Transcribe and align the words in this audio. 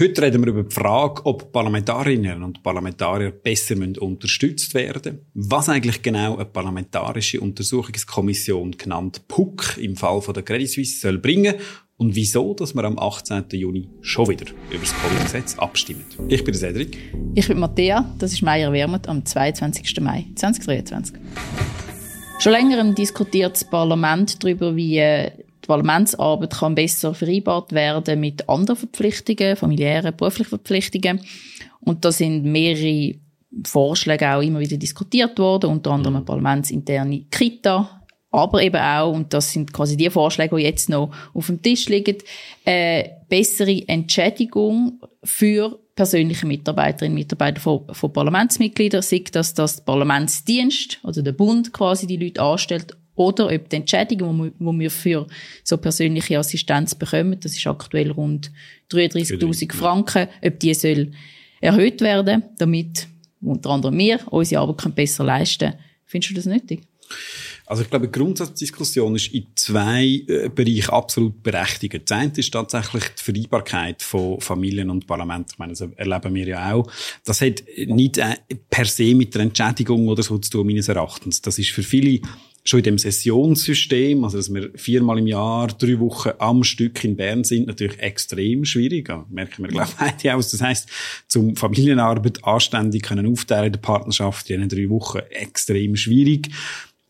Heute 0.00 0.22
reden 0.22 0.42
wir 0.42 0.48
über 0.48 0.62
die 0.62 0.74
Frage, 0.74 1.26
ob 1.26 1.52
Parlamentarierinnen 1.52 2.42
und 2.42 2.62
Parlamentarier 2.62 3.32
besser 3.32 3.74
unterstützt 4.00 4.72
werden 4.72 5.26
was 5.34 5.68
eigentlich 5.68 6.00
genau 6.00 6.36
eine 6.36 6.46
parlamentarische 6.46 7.38
Untersuchungskommission 7.38 8.78
genannt 8.78 9.28
PUC 9.28 9.76
im 9.76 9.96
Fall 9.96 10.22
von 10.22 10.32
der 10.32 10.42
Credit 10.42 10.70
Suisse 10.70 11.00
soll 11.00 11.18
bringen 11.18 11.56
und 11.98 12.14
wieso, 12.14 12.54
dass 12.54 12.74
wir 12.74 12.82
am 12.84 12.98
18. 12.98 13.44
Juni 13.52 13.90
schon 14.00 14.28
wieder 14.28 14.46
über 14.70 14.80
das 14.80 14.94
Covid-Gesetz 14.94 15.58
abstimmen. 15.58 16.06
Ich 16.28 16.44
bin 16.44 16.54
Cedric. 16.54 16.96
Ich 17.34 17.46
bin 17.46 17.58
Matthäa, 17.58 18.10
das 18.18 18.32
ist 18.32 18.40
Meier 18.40 18.72
Wermut 18.72 19.06
am 19.06 19.26
22. 19.26 20.00
Mai 20.00 20.24
2023. 20.34 21.16
Schon 22.38 22.52
länger 22.52 22.94
diskutiert 22.94 23.52
das 23.52 23.64
Parlament 23.64 24.42
darüber, 24.42 24.74
wie 24.74 24.96
äh, 24.96 25.30
Parlamentsarbeit 25.70 26.50
kann 26.50 26.74
besser 26.74 27.14
vereinbart 27.14 27.70
werden 27.70 28.18
mit 28.18 28.48
anderen 28.48 28.76
Verpflichtungen, 28.76 29.54
familiären, 29.54 30.16
beruflichen 30.16 30.48
Verpflichtungen. 30.48 31.20
Und 31.78 32.04
da 32.04 32.10
sind 32.10 32.42
mehrere 32.42 33.14
Vorschläge 33.64 34.34
auch 34.34 34.42
immer 34.42 34.58
wieder 34.58 34.76
diskutiert 34.76 35.38
worden, 35.38 35.70
unter 35.70 35.92
anderem 35.92 36.16
eine 36.16 36.24
parlamentsinterne 36.24 37.26
Kita, 37.30 38.02
aber 38.32 38.62
eben 38.62 38.80
auch, 38.80 39.12
und 39.12 39.32
das 39.32 39.52
sind 39.52 39.72
quasi 39.72 39.96
die 39.96 40.10
Vorschläge, 40.10 40.56
die 40.56 40.62
jetzt 40.62 40.88
noch 40.88 41.12
auf 41.34 41.46
dem 41.46 41.62
Tisch 41.62 41.88
liegen, 41.88 42.16
äh, 42.64 43.08
bessere 43.28 43.86
Entschädigung 43.86 45.00
für 45.22 45.78
persönliche 45.94 46.46
Mitarbeiterinnen 46.46 47.12
und 47.12 47.20
Mitarbeiter 47.20 47.60
von, 47.60 47.86
von 47.92 48.12
Parlamentsmitgliedern, 48.12 49.02
sei 49.02 49.22
das, 49.30 49.54
dass 49.54 49.76
der 49.76 49.84
Parlamentsdienst, 49.84 50.98
also 51.04 51.22
der 51.22 51.32
Bund 51.32 51.72
quasi 51.72 52.08
die 52.08 52.16
Leute 52.16 52.42
anstellt, 52.42 52.96
oder 53.20 53.52
ob 53.52 53.68
die 53.68 53.76
Entschädigung, 53.76 54.50
die 54.58 54.78
wir 54.78 54.90
für 54.90 55.26
so 55.62 55.76
persönliche 55.76 56.38
Assistenz 56.38 56.94
bekommen, 56.94 57.38
das 57.38 57.54
ist 57.54 57.66
aktuell 57.66 58.12
rund 58.12 58.50
33.000 58.90 59.74
Franken, 59.74 60.26
ob 60.42 60.58
die 60.58 60.72
soll 60.72 61.12
erhöht 61.60 62.00
werden, 62.00 62.44
damit 62.56 63.08
unter 63.42 63.70
anderem 63.70 63.98
wir 63.98 64.20
unsere 64.30 64.62
Arbeit 64.62 64.94
besser 64.94 65.24
leisten 65.24 65.70
können. 65.70 65.84
Findest 66.06 66.30
du 66.30 66.34
das 66.34 66.46
nötig? 66.46 66.80
Also 67.66 67.82
ich 67.82 67.90
glaube, 67.90 68.08
die 68.08 68.18
Grundsatzdiskussion 68.18 69.14
ist 69.14 69.32
in 69.32 69.46
zwei 69.54 70.24
äh, 70.26 70.48
Bereichen 70.48 70.90
absolut 70.90 71.42
berechtigt. 71.42 72.10
Das 72.10 72.18
eine 72.18 72.32
ist 72.34 72.50
tatsächlich 72.50 73.04
die 73.10 73.22
Vereinbarkeit 73.22 74.02
von 74.02 74.40
Familien 74.40 74.90
und 74.90 75.06
Parlament. 75.06 75.50
Ich 75.52 75.58
meine, 75.58 75.74
das 75.74 75.82
erleben 75.82 76.34
wir 76.34 76.46
ja 76.46 76.72
auch. 76.72 76.90
Das 77.24 77.42
hat 77.42 77.62
nicht 77.86 78.18
äh, 78.18 78.36
per 78.68 78.86
se 78.86 79.14
mit 79.14 79.34
der 79.34 79.42
Entschädigung 79.42 80.08
oder 80.08 80.22
so 80.22 80.38
zu 80.38 80.50
tun, 80.50 80.66
meines 80.66 80.88
Erachtens. 80.88 81.42
Das 81.42 81.58
ist 81.58 81.70
für 81.70 81.84
viele 81.84 82.20
schon 82.64 82.80
in 82.80 82.84
dem 82.84 82.98
Sessionssystem, 82.98 84.22
also 84.24 84.36
dass 84.36 84.52
wir 84.52 84.70
viermal 84.74 85.18
im 85.18 85.26
Jahr, 85.26 85.68
drei 85.68 85.98
Wochen 85.98 86.30
am 86.38 86.62
Stück 86.62 87.02
in 87.04 87.16
Bern 87.16 87.44
sind, 87.44 87.66
natürlich 87.66 87.98
extrem 87.98 88.64
schwierig. 88.64 89.08
Ja, 89.08 89.26
merken 89.30 89.64
wir, 89.64 89.68
glaube 89.68 89.90
ich, 90.22 90.30
aus. 90.30 90.50
Das 90.50 90.60
heißt, 90.60 90.88
zum 91.28 91.56
Familienarbeit 91.56 92.44
anständig 92.44 93.02
können 93.02 93.26
aufteilen 93.26 93.66
in 93.66 93.72
der 93.72 93.80
Partnerschaft 93.80 94.50
in 94.50 94.68
drei 94.68 94.88
Wochen 94.88 95.18
extrem 95.30 95.96
schwierig. 95.96 96.50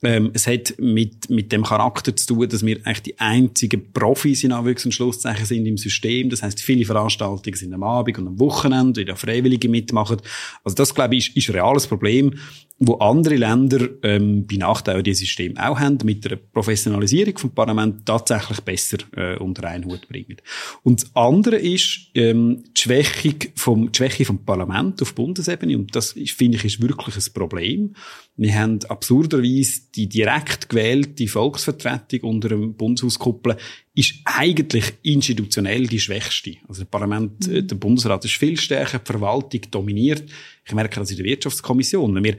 Ähm, 0.02 0.30
es 0.32 0.46
hat 0.46 0.74
mit, 0.78 1.28
mit 1.28 1.52
dem 1.52 1.62
Charakter 1.62 2.16
zu 2.16 2.28
tun, 2.28 2.48
dass 2.48 2.64
wir 2.64 2.78
eigentlich 2.84 3.02
die 3.02 3.18
einzigen 3.18 3.92
Profis 3.92 4.44
in 4.44 4.52
Anwüchs- 4.52 4.86
und 4.86 4.92
Schlusszeichen 4.92 5.44
sind 5.44 5.66
im 5.66 5.76
System. 5.76 6.30
Das 6.30 6.42
heißt, 6.42 6.62
viele 6.62 6.86
Veranstaltungen 6.86 7.56
sind 7.56 7.74
am 7.74 7.82
Abend 7.82 8.18
und 8.18 8.28
am 8.28 8.40
Wochenende, 8.40 9.00
die 9.00 9.04
da 9.04 9.14
Freiwillige 9.14 9.68
mitmachen. 9.68 10.16
Also 10.64 10.74
das, 10.74 10.94
glaube 10.94 11.16
ich, 11.16 11.28
ist, 11.28 11.36
ist 11.36 11.50
ein 11.50 11.56
reales 11.56 11.86
Problem 11.86 12.34
wo 12.82 12.94
andere 12.94 13.36
Länder 13.36 13.90
ähm, 14.02 14.46
bei 14.46 14.56
Nachteilen 14.56 15.04
dieses 15.04 15.20
System 15.20 15.54
auch 15.58 15.78
haben, 15.78 15.98
mit 16.02 16.24
der 16.24 16.36
Professionalisierung 16.36 17.36
vom 17.36 17.54
Parlament 17.54 18.06
tatsächlich 18.06 18.62
besser 18.62 18.96
äh, 19.14 19.36
unter 19.36 19.68
einen 19.68 19.84
Hut 19.84 20.08
bringen. 20.08 20.38
Und 20.82 21.02
das 21.02 21.14
andere 21.14 21.56
ist 21.56 22.08
ähm, 22.14 22.64
die, 22.74 22.80
Schwächung 22.80 23.34
vom, 23.54 23.92
die 23.92 23.96
Schwäche 23.98 24.24
vom 24.24 24.46
Parlament 24.46 25.02
auf 25.02 25.14
Bundesebene 25.14 25.76
und 25.76 25.94
das 25.94 26.12
finde 26.12 26.56
ich 26.56 26.64
ist 26.64 26.80
wirklich 26.80 27.16
ein 27.16 27.32
Problem. 27.34 27.94
Wir 28.36 28.54
haben 28.54 28.82
absurderweise 28.88 29.82
die 29.94 30.08
direkt 30.08 30.70
gewählte 30.70 31.28
Volksvertretung 31.28 32.20
unter 32.20 32.48
dem 32.48 32.72
Bundeshauskuppel 32.74 33.58
ist 33.94 34.14
eigentlich 34.24 34.94
institutionell 35.02 35.86
die 35.86 36.00
schwächste. 36.00 36.54
Also 36.66 36.84
der 36.84 36.90
Parlament, 36.90 37.46
mhm. 37.46 37.66
der 37.66 37.76
Bundesrat 37.76 38.24
ist 38.24 38.36
viel 38.36 38.56
stärker, 38.56 39.00
die 39.00 39.12
Verwaltung 39.12 39.60
dominiert. 39.70 40.24
Ich 40.64 40.72
merke 40.72 41.00
das 41.00 41.10
in 41.10 41.18
der 41.18 41.26
Wirtschaftskommission. 41.26 42.14
Wenn 42.14 42.24
wir 42.24 42.36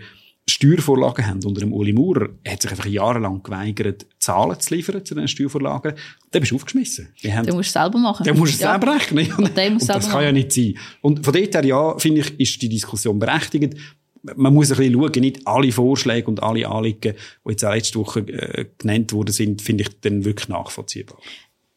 Steuervorlagen 0.52 1.26
haben 1.26 1.44
unter 1.46 1.62
dem 1.62 1.74
Uli 1.74 1.94
Maurer, 1.94 2.30
er 2.44 2.54
hat 2.54 2.62
sich 2.62 2.72
einfach 2.72 2.86
jahrelang 2.86 3.42
geweigert, 3.42 4.06
Zahlen 4.20 4.60
zu 4.60 4.76
liefern 4.76 5.04
zu 5.06 5.16
den 5.16 5.28
Steuervorlagen. 5.28 5.94
Dann 6.32 6.40
bist 6.40 6.52
du 6.52 6.56
aufgeschmissen. 6.56 7.10
Den 7.24 7.56
musst 7.56 7.76
du 7.76 7.80
selber 7.80 7.98
machen. 7.98 8.24
Den 8.24 8.38
musst 8.38 8.60
du 8.60 8.64
ja. 8.64 8.72
selber 8.72 8.96
rechnen. 8.96 9.32
Und, 9.34 9.58
und 9.58 9.90
das 9.90 10.10
kann 10.10 10.24
ja 10.24 10.32
nicht 10.32 10.52
sein. 10.52 10.76
Und 11.02 11.24
von 11.24 11.34
dort 11.34 11.56
her, 11.56 11.66
ja, 11.66 11.98
finde 11.98 12.22
ich, 12.22 12.40
ist 12.40 12.62
die 12.62 12.70
Diskussion 12.70 13.18
berechtigt. 13.18 13.76
Man 14.24 14.54
muss 14.54 14.72
ein 14.72 14.78
bisschen 14.78 14.94
schauen, 14.94 15.22
nicht 15.22 15.48
alle 15.48 15.72
Vorschläge 15.72 16.28
und 16.28 16.44
alle 16.44 16.68
Anliegen, 16.68 17.16
die 17.46 17.50
jetzt 17.50 17.66
auch 17.66 17.74
letzte 17.74 18.00
Woche 18.00 18.20
äh, 18.20 18.66
genannt 18.78 19.14
worden 19.14 19.32
sind, 19.32 19.62
finde 19.62 19.84
ich 19.84 20.00
dann 20.02 20.26
wirklich 20.26 20.48
nachvollziehbar. 20.50 21.18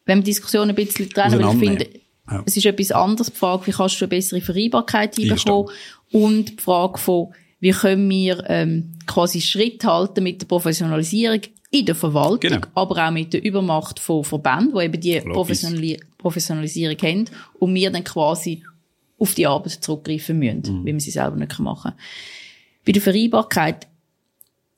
Wenn 0.05 0.19
wir 0.19 0.23
die 0.23 0.31
Diskussion 0.31 0.69
ein 0.69 0.75
bisschen 0.75 1.09
trennen, 1.09 1.41
weil 1.41 1.53
ich 1.53 1.59
finde, 1.59 1.89
ja. 2.29 2.43
es 2.45 2.55
ist 2.55 2.65
etwas 2.65 2.91
anderes, 2.91 3.31
die 3.31 3.37
Frage, 3.37 3.65
wie 3.67 3.71
kannst 3.71 3.99
du 3.99 4.05
eine 4.05 4.09
bessere 4.09 4.41
Vereinbarkeit 4.41 5.17
einbekommen 5.17 5.69
und 6.11 6.59
die 6.59 6.61
Frage 6.61 6.99
von, 6.99 7.33
wie 7.65 7.71
können 7.71 8.07
wir 8.07 8.43
ähm, 8.47 8.93
quasi 9.07 9.41
Schritt 9.41 9.83
halten 9.85 10.23
mit 10.23 10.39
der 10.39 10.45
Professionalisierung 10.45 11.41
in 11.71 11.87
der 11.87 11.95
Verwaltung, 11.95 12.51
genau. 12.51 12.67
aber 12.75 13.07
auch 13.07 13.09
mit 13.09 13.33
der 13.33 13.43
Übermacht 13.43 13.99
von 13.99 14.23
Verbänden, 14.23 14.71
die 14.71 14.83
eben 14.83 15.01
die 15.01 15.19
Professionali 15.33 15.99
Professionalisierung 16.19 16.97
haben 17.01 17.25
und 17.57 17.73
wir 17.73 17.89
dann 17.89 18.03
quasi 18.03 18.61
auf 19.17 19.33
die 19.33 19.47
Arbeit 19.47 19.83
zurückgreifen 19.83 20.37
müssen, 20.37 20.81
mhm. 20.81 20.85
wie 20.85 20.93
wir 20.93 20.99
sie 20.99 21.09
selber 21.09 21.37
nicht 21.37 21.57
machen 21.57 21.93
können. 21.93 22.01
Bei 22.85 22.91
der 22.91 23.01
Vereinbarkeit, 23.01 23.87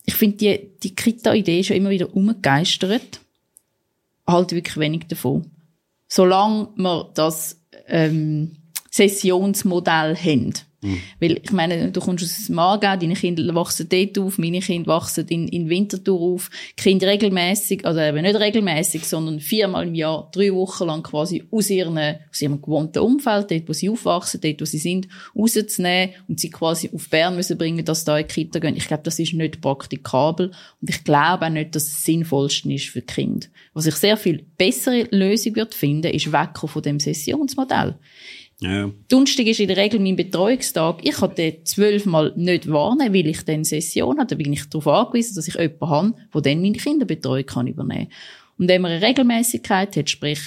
ich 0.06 0.16
finde 0.16 0.38
die, 0.38 0.70
die 0.82 0.96
Kita-Idee 0.96 1.66
schon 1.66 1.76
immer 1.76 1.90
wieder 1.90 2.16
umgegeistert, 2.16 3.20
halt 4.26 4.54
wirklich 4.54 4.78
wenig 4.78 5.08
davon. 5.10 5.52
Solange 6.08 6.70
wir 6.78 7.12
das 7.16 7.60
ähm, 7.88 8.56
Sessionsmodell 8.90 10.16
haben, 10.16 10.54
Mhm. 10.82 11.02
Weil, 11.20 11.40
ich 11.44 11.52
meine, 11.52 11.92
du 11.92 12.00
kommst 12.00 12.24
aus 12.24 12.46
dem 12.46 12.60
Aargau, 12.60 12.96
deine 12.96 13.16
Kinder 13.16 13.56
wachsen 13.56 13.90
dort 13.90 14.18
auf, 14.20 14.38
meine 14.38 14.60
Kinder 14.60 14.88
wachsen 14.88 15.28
in, 15.28 15.48
in 15.48 15.70
Winterthur 15.70 16.20
auf. 16.20 16.52
Die 16.78 16.84
Kinder 16.84 17.08
regelmäßig, 17.08 17.84
also 17.84 18.00
eben 18.00 18.22
nicht 18.22 18.40
regelmäßig, 18.40 19.06
sondern 19.06 19.40
viermal 19.40 19.88
im 19.88 19.96
Jahr, 19.96 20.30
drei 20.32 20.54
Wochen 20.54 20.86
lang 20.86 21.02
quasi 21.02 21.44
aus, 21.50 21.72
ihren, 21.72 21.98
aus 21.98 22.42
ihrem 22.42 22.62
gewohnten 22.62 23.00
Umfeld, 23.00 23.50
dort, 23.50 23.68
wo 23.68 23.74
sie 23.74 23.90
aufwachsen, 23.90 24.40
dort, 24.42 24.62
wo 24.62 24.66
sie 24.66 24.78
sind, 24.78 25.08
rauszunehmen 25.36 26.14
und 26.28 26.40
sie 26.40 26.52
quasi 26.52 26.92
auf 26.94 27.10
Bern 27.10 27.36
müssen 27.36 27.58
bringen, 27.58 27.84
dass 27.84 28.06
da 28.06 28.18
in 28.20 28.28
die 28.28 28.34
Kita 28.34 28.60
gehen. 28.60 28.78
Ich 28.78 28.88
glaube, 28.88 29.04
das 29.04 29.18
ist 29.18 29.34
nicht 29.34 29.62
praktikabel 29.62 30.52
und 30.82 30.90
ich 30.90 31.04
glaube 31.04 31.48
auch 31.48 31.50
nicht, 31.50 31.74
dass 31.74 31.88
es 31.88 32.06
sinnvollsten 32.06 32.70
ist 32.70 32.90
für 32.90 33.02
die 33.02 33.08
Kinder. 33.08 33.48
Was 33.74 33.88
ich 33.88 33.96
sehr 33.96 34.18
viel 34.18 34.46
bessere 34.58 35.08
Lösung 35.10 35.56
würde 35.56 35.76
finden, 35.76 36.14
ist 36.14 36.32
wegkommen 36.32 36.72
von 36.72 36.84
dem 36.84 37.00
Sessionsmodell. 37.00 37.96
Ja. 38.60 38.90
Donnerstag 39.08 39.46
ist 39.46 39.60
in 39.60 39.68
der 39.68 39.78
Regel 39.78 40.00
mein 40.00 40.16
Betreuungstag. 40.16 41.00
Ich 41.04 41.16
kann 41.16 41.36
den 41.36 41.64
zwölfmal 41.64 42.34
nicht 42.36 42.70
warnen, 42.70 43.14
weil 43.14 43.28
ich 43.28 43.44
dann 43.46 43.64
Session 43.64 44.18
habe. 44.18 44.28
Da 44.28 44.36
bin 44.36 44.52
ich 44.52 44.68
darauf 44.68 44.88
angewiesen, 44.88 45.36
dass 45.36 45.48
ich 45.48 45.54
jemanden 45.54 45.88
habe, 45.88 46.14
der 46.34 46.42
dann 46.42 46.62
meine 46.62 46.78
Kinderbetreuung 46.78 47.46
kann 47.46 47.68
übernehmen 47.68 48.10
kann. 48.10 48.18
Und 48.58 48.68
wenn 48.68 48.82
man 48.82 48.92
eine 48.92 49.06
Regelmäßigkeit 49.06 49.96
hat, 49.96 50.10
sprich, 50.10 50.40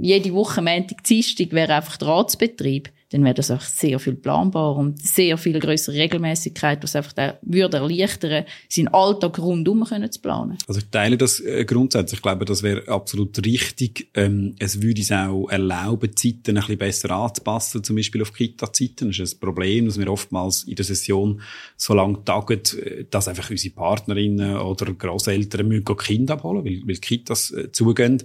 jede 0.00 0.34
Woche 0.34 0.60
Montag, 0.60 1.02
Dienstag 1.04 1.52
wäre 1.52 1.74
einfach 1.74 1.96
der 1.96 2.08
Ratsbetrieb, 2.08 2.90
dann 3.16 3.24
wäre 3.24 3.34
das 3.34 3.50
auch 3.50 3.62
sehr 3.62 3.98
viel 3.98 4.14
planbar 4.14 4.76
und 4.76 5.00
sehr 5.00 5.38
viel 5.38 5.58
größere 5.58 5.96
Regelmäßigkeit, 5.96 6.82
was 6.82 6.94
einfach 6.94 7.14
der 7.14 7.38
würde 7.42 7.78
erleichtern, 7.78 8.44
seinen 8.68 8.88
Alltag 8.88 9.38
rundum 9.38 9.84
können 9.84 10.10
zu 10.12 10.20
planen. 10.20 10.58
Also 10.66 10.80
ich 10.80 10.90
teile 10.90 11.16
das 11.16 11.40
äh, 11.40 11.64
grundsätzlich. 11.64 12.18
Ich 12.18 12.22
glaube, 12.22 12.44
das 12.44 12.62
wäre 12.62 12.86
absolut 12.88 13.44
richtig. 13.44 14.08
Ähm, 14.14 14.54
es 14.58 14.82
würde 14.82 15.00
es 15.00 15.12
auch 15.12 15.48
erlauben, 15.48 16.14
Zeiten 16.14 16.50
ein 16.50 16.54
bisschen 16.56 16.78
besser 16.78 17.10
anzupassen, 17.10 17.82
zum 17.82 17.96
Beispiel 17.96 18.22
auf 18.22 18.34
Kita-Zeiten. 18.34 19.08
Das 19.08 19.18
ist 19.18 19.36
ein 19.36 19.40
Problem, 19.40 19.86
dass 19.86 19.98
wir 19.98 20.10
oftmals 20.10 20.64
in 20.64 20.74
der 20.74 20.84
Session 20.84 21.40
so 21.76 21.94
lange 21.94 22.22
tagen, 22.24 22.60
äh, 22.82 23.04
dass 23.10 23.28
einfach 23.28 23.50
unsere 23.50 23.74
Partnerinnen 23.74 24.56
oder 24.58 24.92
Großeltern 24.92 25.68
müssen 25.68 25.96
Kinder 25.96 26.34
abholen, 26.34 26.64
weil, 26.64 26.82
weil 26.84 26.96
Kitas 26.96 27.50
äh, 27.52 27.72
zugehen. 27.72 28.22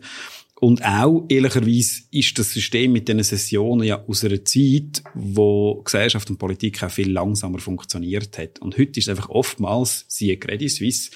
Und 0.64 0.86
auch, 0.86 1.26
ehrlicherweise, 1.28 2.04
ist 2.12 2.38
das 2.38 2.54
System 2.54 2.92
mit 2.92 3.08
diesen 3.08 3.24
Sessionen 3.24 3.84
ja 3.84 4.04
aus 4.08 4.24
einer 4.24 4.46
Zeit, 4.46 5.02
wo 5.16 5.82
Gesellschaft 5.82 6.30
und 6.30 6.38
Politik 6.38 6.84
auch 6.84 6.92
viel 6.92 7.12
langsamer 7.12 7.58
funktioniert 7.58 8.38
hat. 8.38 8.60
Und 8.60 8.78
heute 8.78 9.00
ist 9.00 9.08
es 9.08 9.10
einfach 9.10 9.30
oftmals, 9.30 10.06
siehe 10.08 10.38
Credit 10.38 10.70
Suisse, 10.70 11.10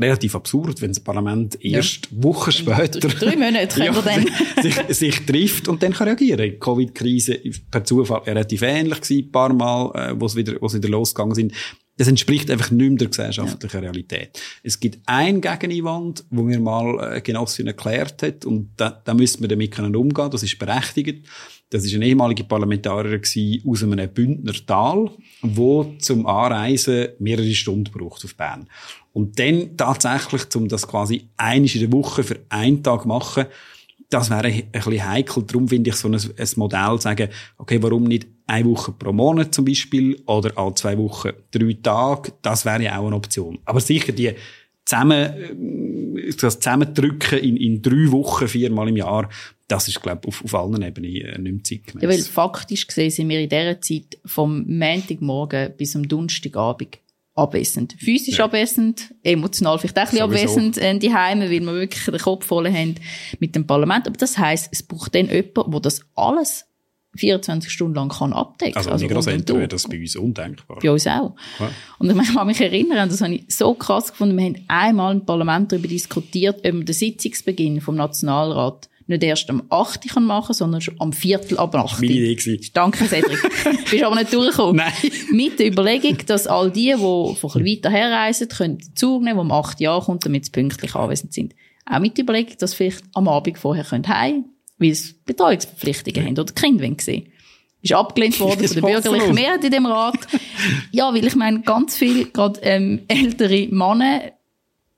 relativ 0.00 0.34
absurd, 0.34 0.82
wenn 0.82 0.90
das 0.90 0.98
Parlament 0.98 1.64
erst 1.64 2.08
ja. 2.10 2.24
Wochen 2.24 2.50
später 2.50 2.98
drei 2.98 3.36
Monate 3.36 3.78
ja, 3.84 3.92
dann. 3.92 4.26
sich, 4.60 4.74
sich 4.88 5.24
trifft 5.24 5.68
und 5.68 5.84
dann 5.84 5.92
kann 5.92 6.08
reagieren. 6.08 6.50
Die 6.50 6.58
Covid-Krise 6.58 7.38
per 7.70 7.84
Zufall 7.84 8.22
relativ 8.22 8.62
ähnlich 8.62 9.02
gewesen, 9.02 9.26
ein 9.26 9.30
paar 9.30 9.52
Mal, 9.52 9.92
äh, 9.94 10.20
wo 10.20 10.26
es 10.26 10.34
wieder, 10.34 10.56
wo 10.60 10.66
es 10.66 10.74
wieder 10.74 10.88
losgegangen 10.88 11.36
sind 11.36 11.52
Das 12.00 12.08
entspricht 12.08 12.50
einfach 12.50 12.70
nicht 12.70 12.88
mehr 12.88 12.96
der 12.96 13.08
gesellschaftlichen 13.08 13.76
ja. 13.76 13.82
Realität. 13.82 14.40
Es 14.62 14.80
gibt 14.80 15.00
ein 15.04 15.42
Gegeneinwand, 15.42 16.24
wo 16.30 16.44
mir 16.44 16.58
mal 16.58 16.98
eine 16.98 17.20
Genossin 17.20 17.66
erklärt 17.66 18.22
hat, 18.22 18.46
und 18.46 18.70
da, 18.78 19.02
da 19.04 19.12
müssen 19.12 19.42
wir 19.42 19.48
damit 19.48 19.72
können 19.72 19.94
umgehen, 19.94 20.30
das 20.30 20.42
ist 20.42 20.58
berechtigt. 20.58 21.26
Das 21.68 21.84
ist 21.84 21.94
ein 21.94 22.00
ehemaliger 22.00 22.44
Parlamentarier 22.44 23.20
aus 23.66 23.82
einem 23.82 24.08
Bündner 24.14 24.54
Tal, 24.66 25.10
wo 25.42 25.94
zum 25.98 26.26
Anreisen 26.26 27.08
mehrere 27.18 27.52
Stunden 27.52 27.92
braucht 27.92 28.24
auf 28.24 28.34
Bern. 28.34 28.66
Und 29.12 29.38
dann 29.38 29.76
tatsächlich, 29.76 30.42
um 30.56 30.68
das 30.68 30.88
quasi 30.88 31.28
einisch 31.36 31.74
in 31.74 31.82
der 31.82 31.92
Woche 31.92 32.24
für 32.24 32.40
einen 32.48 32.82
Tag 32.82 33.04
machen, 33.04 33.44
das 34.10 34.28
wäre 34.28 34.48
ein 34.48 34.70
bisschen 34.70 35.08
heikel. 35.08 35.44
Darum 35.44 35.68
finde 35.68 35.90
ich 35.90 35.96
so 35.96 36.08
ein, 36.08 36.14
ein 36.14 36.48
Modell 36.56 37.00
sagen, 37.00 37.28
okay, 37.58 37.80
warum 37.80 38.04
nicht 38.04 38.26
eine 38.46 38.68
Woche 38.68 38.92
pro 38.92 39.12
Monat 39.12 39.54
zum 39.54 39.64
Beispiel 39.64 40.20
oder 40.26 40.56
alle 40.58 40.74
zwei 40.74 40.98
Wochen 40.98 41.30
drei 41.52 41.76
Tage, 41.80 42.32
das 42.42 42.64
wäre 42.64 42.82
ja 42.82 42.98
auch 42.98 43.06
eine 43.06 43.16
Option. 43.16 43.60
Aber 43.64 43.80
sicher 43.80 44.12
die 44.12 44.34
zusammen, 44.84 46.16
äh, 46.16 46.30
das 46.32 46.58
Zusammendrücken 46.58 47.38
in, 47.38 47.56
in 47.56 47.80
drei 47.80 48.10
Wochen, 48.10 48.48
viermal 48.48 48.88
im 48.88 48.96
Jahr, 48.96 49.28
das 49.68 49.86
ist, 49.86 50.02
glaube 50.02 50.22
ich, 50.24 50.28
auf, 50.28 50.44
auf 50.44 50.54
allen 50.54 50.82
Ebenen 50.82 51.14
äh, 51.14 51.38
nicht 51.38 51.94
mehr. 51.94 52.02
Ja, 52.02 52.08
weil 52.08 52.18
faktisch 52.18 52.88
gesehen 52.88 53.10
sind 53.10 53.28
wir 53.28 53.40
in 53.40 53.48
dieser 53.48 53.80
Zeit 53.80 54.18
vom 54.24 54.66
Montagmorgen 54.66 55.72
bis 55.76 55.94
am 55.94 56.08
Donnerstagabend 56.08 56.98
abwesend. 57.40 57.96
Physisch 57.98 58.38
ja. 58.38 58.44
abwesend, 58.44 59.14
emotional 59.22 59.78
vielleicht 59.78 59.98
auch 59.98 60.02
ein 60.02 60.08
bisschen 60.08 60.22
abwesend 60.22 60.78
äh, 60.78 60.98
die 60.98 61.12
Heime, 61.12 61.50
weil 61.50 61.60
wir 61.60 61.74
wirklich 61.74 62.04
den 62.04 62.18
Kopf 62.18 62.46
voll 62.46 62.70
haben 62.70 62.96
mit 63.38 63.54
dem 63.54 63.66
Parlament. 63.66 64.06
Aber 64.06 64.16
das 64.16 64.38
heisst, 64.38 64.68
es 64.72 64.82
braucht 64.82 65.14
dann 65.14 65.28
jemanden, 65.28 65.70
der 65.70 65.80
das 65.80 66.02
alles 66.14 66.66
24 67.16 67.70
Stunden 67.70 67.94
lang 67.94 68.08
kann 68.08 68.32
abdecken 68.32 68.74
kann. 68.74 68.92
Also, 68.92 69.08
also 69.08 69.30
in 69.30 69.48
wäre 69.48 69.68
das 69.68 69.88
bei 69.88 69.98
uns 69.98 70.14
undenkbar. 70.14 70.78
Bei 70.80 70.90
uns 70.90 71.06
auch. 71.06 71.34
Ja. 71.58 71.70
Und 71.98 72.10
ich 72.10 72.34
kann 72.34 72.46
mich 72.46 72.60
erinnern, 72.60 73.08
das 73.08 73.20
habe 73.20 73.34
ich 73.34 73.44
so 73.48 73.74
krass 73.74 74.10
gefunden, 74.10 74.36
wir 74.36 74.44
haben 74.44 74.64
einmal 74.68 75.14
im 75.14 75.26
Parlament 75.26 75.72
darüber 75.72 75.88
diskutiert, 75.88 76.58
ob 76.58 76.64
wir 76.64 76.84
den 76.84 76.94
Sitzungsbeginn 76.94 77.80
vom 77.80 77.96
Nationalrat 77.96 78.89
nicht 79.10 79.22
erst 79.22 79.50
am 79.50 79.62
8. 79.68 80.08
kann 80.08 80.24
machen 80.24 80.54
sondern 80.54 80.80
schon 80.80 80.94
am 80.98 81.12
Viertel 81.12 81.58
ab 81.58 81.74
8. 81.74 82.00
Meine 82.00 82.12
Idee 82.12 82.60
Danke, 82.72 83.04
Cedric. 83.06 83.38
Bist 83.90 84.02
aber 84.02 84.16
nicht 84.16 84.32
durchgekommen. 84.32 84.76
Nein. 84.76 84.92
Mit 85.32 85.58
der 85.58 85.66
Überlegung, 85.66 86.16
dass 86.26 86.46
all 86.46 86.70
die, 86.70 86.94
die 86.94 86.96
von 86.96 87.50
ein 87.54 87.64
weiter 87.64 87.90
herreisen, 87.90 88.48
können 88.48 88.78
den 88.78 88.96
Zug 88.96 89.22
nehmen, 89.22 89.36
der 89.36 89.42
um 89.42 89.52
8 89.52 89.80
Jahre 89.80 90.04
kommt, 90.04 90.24
damit 90.24 90.46
sie 90.46 90.52
pünktlich 90.52 90.94
anwesend 90.94 91.34
sind. 91.34 91.54
Auch 91.84 91.98
mit 91.98 92.16
der 92.16 92.24
Überlegung, 92.24 92.56
dass 92.58 92.74
vielleicht 92.74 93.02
am 93.14 93.28
Abend 93.28 93.58
vorher 93.58 93.90
heim 93.90 94.02
können, 94.02 94.44
weil 94.78 94.94
sie 94.94 95.14
Betreuungsverpflichtungen 95.26 96.24
haben 96.24 96.38
oder 96.38 96.52
Kinder 96.52 96.88
sehen 97.00 97.30
ist 97.82 97.92
abgelehnt 97.92 98.38
worden 98.40 98.68
von 98.68 98.82
der 98.82 99.00
bürgerlichen 99.00 99.34
Mehrheit 99.34 99.64
in 99.64 99.70
dem 99.70 99.86
Rat. 99.86 100.18
ja, 100.92 101.12
weil 101.14 101.26
ich 101.26 101.34
meine, 101.34 101.60
ganz 101.62 101.96
viele, 101.96 102.26
gerade 102.26 102.60
ähm, 102.62 103.00
ältere 103.08 103.68
Männer 103.68 104.32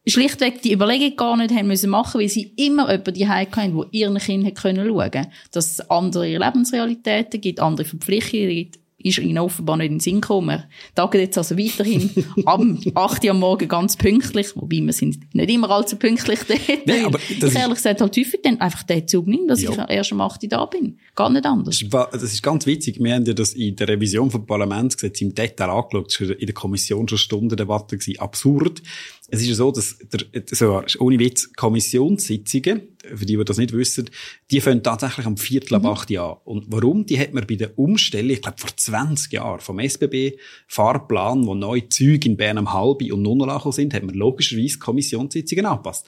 schlichtweg 0.06 0.62
die 0.62 0.72
Überlegung 0.72 1.16
gar 1.16 1.36
nicht 1.36 1.54
haben 1.54 1.68
müssen 1.68 1.90
machen, 1.90 2.20
weil 2.20 2.28
sie 2.28 2.52
immer 2.56 2.90
jemanden 2.90 3.14
die 3.14 3.28
hatten, 3.28 3.74
wo 3.74 3.84
ihren 3.90 4.18
Kindern 4.18 4.54
schauen. 4.56 5.26
Dass 5.52 5.72
es 5.72 5.90
andere 5.90 6.38
Lebensrealitäten 6.38 7.40
gibt, 7.40 7.60
andere 7.60 7.86
Verpflichtungen 7.86 8.48
gibt, 8.48 8.81
ist 9.04 9.18
ihnen 9.18 9.38
offenbar 9.38 9.76
nicht 9.76 9.86
in 9.86 9.92
den 9.94 10.00
Sinn 10.00 10.20
gekommen. 10.20 10.64
Tagen 10.94 11.20
jetzt 11.20 11.38
also 11.38 11.56
weiterhin 11.56 12.10
am 12.46 12.80
8 12.94 13.24
Uhr 13.24 13.30
am 13.30 13.40
Morgen 13.40 13.68
ganz 13.68 13.96
pünktlich, 13.96 14.48
wobei 14.54 14.80
wir 14.80 14.92
sind 14.92 15.34
nicht 15.34 15.50
immer 15.50 15.70
allzu 15.70 15.96
pünktlich 15.96 16.40
dort. 16.46 16.86
Nee, 16.86 17.04
aber 17.04 17.18
ich 17.28 17.42
ehrlich 17.42 17.76
gesagt 17.76 18.00
halt 18.00 18.16
häufig 18.16 18.40
dann 18.42 18.60
einfach 18.60 18.82
den 18.82 19.06
Zug 19.06 19.26
nehmen, 19.26 19.48
dass 19.48 19.62
ja. 19.62 19.70
ich 19.70 19.78
erst 19.90 20.12
am 20.12 20.20
8 20.20 20.42
Uhr 20.42 20.48
da 20.48 20.64
bin. 20.66 20.98
Gar 21.14 21.30
nicht 21.30 21.46
anders. 21.46 21.82
Das 21.90 22.22
ist 22.22 22.42
ganz 22.42 22.66
witzig. 22.66 22.98
Wir 23.02 23.14
haben 23.14 23.24
ja 23.24 23.34
das 23.34 23.54
in 23.54 23.76
der 23.76 23.88
Revision 23.88 24.30
vom 24.30 24.46
Parlamentsgesetz 24.46 25.20
im 25.20 25.34
Detail 25.34 25.70
angeschaut. 25.70 26.12
Das 26.12 26.28
war 26.28 26.38
in 26.38 26.46
der 26.46 26.54
Kommission 26.54 27.08
schon 27.08 27.18
Stundendebatte 27.18 27.98
gewesen. 27.98 28.18
Absurd. 28.18 28.82
Es 29.28 29.40
ist 29.40 29.48
ja 29.48 29.54
so, 29.54 29.70
dass 29.70 29.98
der, 29.98 30.44
so, 30.50 30.82
ohne 30.98 31.18
Witz, 31.18 31.52
Kommissionssitzungen, 31.54 32.82
für 33.14 33.26
die, 33.26 33.36
die 33.36 33.44
das 33.44 33.58
nicht 33.58 33.72
wissen, 33.72 34.10
die 34.50 34.60
fangen 34.60 34.82
tatsächlich 34.82 35.26
am 35.26 35.36
Viertel 35.36 35.74
ab 35.74 35.82
mhm. 35.82 35.88
acht 35.88 36.16
an. 36.16 36.36
Und 36.44 36.66
warum? 36.68 37.06
Die 37.06 37.18
hat 37.18 37.32
man 37.32 37.46
bei 37.46 37.56
der 37.56 37.78
Umstellung, 37.78 38.30
ich 38.30 38.42
glaube, 38.42 38.58
vor 38.58 38.70
20 38.76 39.32
Jahren 39.32 39.60
vom 39.60 39.78
SBB-Fahrplan, 39.78 41.46
wo 41.46 41.54
neue 41.54 41.88
Züge 41.88 42.28
in 42.28 42.36
Bern 42.36 42.58
am 42.58 42.72
Halbi 42.72 43.12
und 43.12 43.22
Nunnel 43.22 43.50
sind, 43.72 43.94
hat 43.94 44.02
man 44.02 44.14
logischerweise 44.14 44.78
Kommissionssitzungen 44.78 45.66
angepasst. 45.66 46.06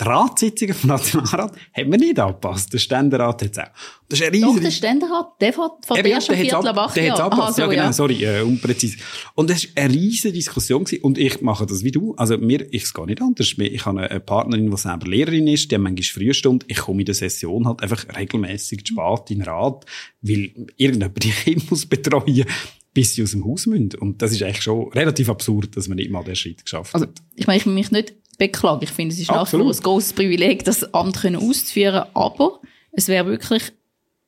Die 0.00 0.04
Ratssitzungen 0.04 0.74
vom 0.74 0.90
Nationalrat 0.90 1.56
haben 1.72 1.92
wir 1.92 1.98
nicht 1.98 2.18
angepasst. 2.18 2.72
Der 2.72 2.78
Ständerat 2.78 3.42
hat 3.42 3.52
es 3.52 3.58
auch. 3.58 3.68
Das 4.08 4.20
ist 4.20 4.26
ein 4.26 4.32
riesen... 4.32 4.54
Doch, 4.54 4.60
der 4.60 4.70
Ständerat, 4.70 5.26
der 5.40 5.56
hat 5.56 5.86
von 5.86 5.96
der 5.96 6.06
ersten 6.06 6.34
Viertel 6.34 6.68
ab 6.68 6.94
Der 6.94 7.10
hat 7.10 7.18
es 7.18 7.24
angepasst, 7.24 7.58
ja, 7.58 7.66
genau, 7.66 7.82
ja. 7.82 7.92
sorry, 7.92 8.24
äh, 8.24 8.40
unpräzise. 8.42 8.98
Und 9.34 9.50
das 9.50 9.64
war 9.64 9.84
eine 9.84 9.94
riesige 9.94 10.34
Diskussion 10.34 10.84
gewesen. 10.84 11.02
Und 11.02 11.16
ich 11.16 11.40
mache 11.42 11.64
das 11.66 11.84
wie 11.84 11.92
du. 11.92 12.14
Also 12.16 12.36
mir, 12.38 12.66
ich 12.72 12.82
es 12.82 12.94
gar 12.94 13.06
nicht 13.06 13.22
anders. 13.22 13.54
Ich 13.56 13.86
habe 13.86 14.08
eine 14.08 14.20
Partnerin, 14.20 14.70
die 14.70 14.76
selber 14.76 15.06
Lehrerin 15.06 15.46
ist, 15.46 15.70
die 15.70 15.76
hat 15.76 15.82
manchmal 15.82 16.02
Frühstunde. 16.02 16.66
Ich 16.68 16.78
komme 16.78 17.02
in 17.02 17.06
der 17.06 17.14
Session 17.14 17.66
halt 17.66 17.82
einfach 17.82 18.04
regelmäßig 18.16 18.84
zu 18.84 18.94
spät 18.94 19.30
in 19.30 19.38
den 19.38 19.48
Rat, 19.48 19.84
weil 20.22 20.50
irgendjemand 20.76 21.22
die 21.22 21.30
Kinder 21.30 21.64
muss 21.70 21.86
betreuen 21.86 22.46
bis 22.94 23.14
sie 23.14 23.24
aus 23.24 23.32
dem 23.32 23.44
Haus 23.44 23.66
müssen. 23.66 23.90
Und 23.98 24.22
das 24.22 24.32
ist 24.32 24.42
eigentlich 24.42 24.62
schon 24.62 24.90
relativ 24.92 25.28
absurd, 25.28 25.76
dass 25.76 25.88
man 25.88 25.96
nicht 25.96 26.10
mal 26.10 26.22
den 26.22 26.36
Schritt 26.36 26.62
geschafft 26.62 26.94
also, 26.94 27.06
hat. 27.06 27.22
Ich 27.34 27.46
meine, 27.46 27.58
ich 27.58 27.66
mich 27.66 27.90
nicht 27.90 28.14
beklagen. 28.38 28.82
Ich 28.82 28.90
finde, 28.90 29.14
es 29.14 29.20
ist 29.20 29.30
nach 29.30 29.46
wie 29.52 29.56
vor 29.56 29.70
ein 29.70 29.76
großes 29.76 30.12
Privileg, 30.12 30.64
das 30.64 30.92
Amt 30.94 31.20
können 31.20 31.36
auszuführen, 31.36 32.04
aber 32.14 32.60
es 32.92 33.08
wäre 33.08 33.26
wirklich 33.26 33.72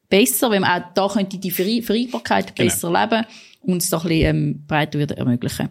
besser, 0.08 0.50
wenn 0.50 0.62
man 0.62 0.82
auch 0.82 0.87
da 0.94 1.08
könnte 1.08 1.38
die 1.38 1.50
Vereinbarkeit 1.50 2.55
genau. 2.55 2.69
besser 2.69 2.93
leben 2.93 3.26
und 3.62 3.82
es 3.82 3.91
doch 3.91 4.05
ein 4.05 4.08
bisschen 4.08 4.37
ähm, 4.37 4.64
breiter 4.67 4.99
wieder 4.99 5.19
ermöglichen. 5.19 5.70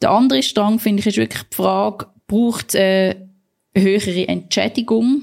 Der 0.00 0.10
andere 0.10 0.42
Strang, 0.42 0.78
finde 0.78 1.00
ich, 1.00 1.06
ist 1.06 1.16
wirklich 1.16 1.42
die 1.42 1.56
Frage, 1.56 2.06
braucht 2.26 2.74
äh, 2.74 3.16
eine 3.74 3.84
höhere 3.84 4.28
Entschädigung, 4.28 5.22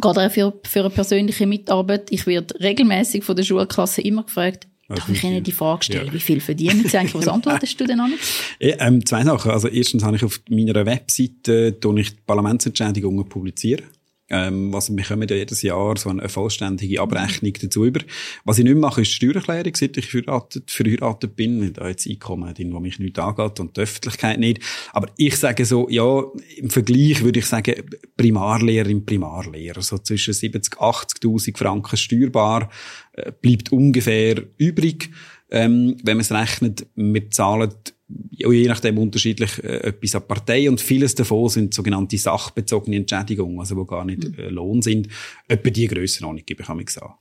gerade 0.00 0.26
auch 0.26 0.30
für, 0.30 0.60
für 0.64 0.80
eine 0.80 0.90
persönliche 0.90 1.46
Mitarbeit. 1.46 2.10
Ich 2.10 2.26
werde 2.26 2.58
regelmäßig 2.60 3.24
von 3.24 3.36
der 3.36 3.44
Schulklasse 3.44 4.02
immer 4.02 4.24
gefragt, 4.24 4.66
Darf 4.88 5.08
ich 5.10 5.22
Ihnen 5.22 5.44
die 5.44 5.52
Frage 5.52 5.84
stellen, 5.84 6.06
ja. 6.06 6.12
wie 6.14 6.20
viel 6.20 6.40
verdienen 6.40 6.88
Sie 6.88 6.96
eigentlich? 6.96 7.14
Was 7.14 7.28
antwortest 7.28 7.78
du 7.78 7.86
denn 7.86 8.00
an? 8.00 8.14
Ja, 8.58 8.76
ähm, 8.80 9.04
zwei 9.04 9.22
Sachen. 9.22 9.50
Also 9.50 9.68
erstens 9.68 10.02
habe 10.02 10.16
ich 10.16 10.24
auf 10.24 10.40
meiner 10.48 10.86
Webseite 10.86 11.76
äh, 11.82 11.98
ich 12.00 12.10
die 12.14 12.20
Parlamentsentschädigungen 12.26 13.28
publizieren. 13.28 13.84
Ähm, 14.30 14.72
was 14.72 14.94
wir 14.94 15.04
kommen 15.04 15.28
ja 15.28 15.36
jedes 15.36 15.62
Jahr 15.62 15.96
so 15.96 16.10
eine 16.10 16.28
vollständige 16.28 17.00
Abrechnung 17.00 17.54
dazu 17.60 17.86
über. 17.86 18.00
Was 18.44 18.58
ich 18.58 18.64
nicht 18.64 18.76
mache, 18.76 19.00
ist 19.00 19.12
Steuererklärung, 19.12 19.74
seit 19.74 19.96
ich 19.96 20.06
verheiratet, 20.06 20.70
verheiratet 20.70 21.34
bin. 21.34 21.72
Da 21.72 21.88
jetzt 21.88 22.06
Einkommen 22.06 22.52
drin, 22.52 22.74
wo 22.74 22.80
mich 22.80 22.98
nicht 22.98 23.18
angeht 23.18 23.58
und 23.58 23.76
die 23.76 23.80
Öffentlichkeit 23.80 24.38
nicht. 24.38 24.62
Aber 24.92 25.08
ich 25.16 25.36
sage 25.36 25.64
so, 25.64 25.88
ja, 25.88 26.24
im 26.56 26.68
Vergleich 26.68 27.22
würde 27.22 27.38
ich 27.38 27.46
sagen, 27.46 27.74
Primarlehrerin, 28.16 29.06
Primarlehrer, 29.06 29.80
so 29.80 29.98
zwischen 29.98 30.34
70, 30.34 30.74
80.000 30.74 31.56
Franken 31.56 31.96
steuerbar, 31.96 32.68
äh, 33.14 33.32
bleibt 33.40 33.72
ungefähr 33.72 34.42
übrig. 34.58 35.10
Ähm, 35.50 35.96
wenn 36.02 36.18
man 36.18 36.20
es 36.20 36.32
rechnet, 36.32 36.86
wir 36.94 37.30
zahlen 37.30 37.72
je 38.08 38.68
nachdem 38.68 38.98
unterschiedlich 38.98 39.62
äh, 39.62 39.88
etwas 39.88 40.14
an 40.14 40.26
Partei 40.26 40.68
und 40.68 40.80
vieles 40.80 41.14
davon 41.14 41.48
sind 41.48 41.74
sogenannte 41.74 42.16
sachbezogene 42.16 42.96
Entschädigungen, 42.96 43.60
also 43.60 43.76
wo 43.76 43.84
gar 43.84 44.04
nicht 44.04 44.24
mhm. 44.24 44.34
äh, 44.38 44.48
Lohn 44.48 44.82
sind. 44.82 45.08
Etwa 45.46 45.70
die 45.70 45.86
Grössenordnung 45.86 46.44
gebe 46.46 46.62
ich 46.62 46.90
sagen. 46.90 47.14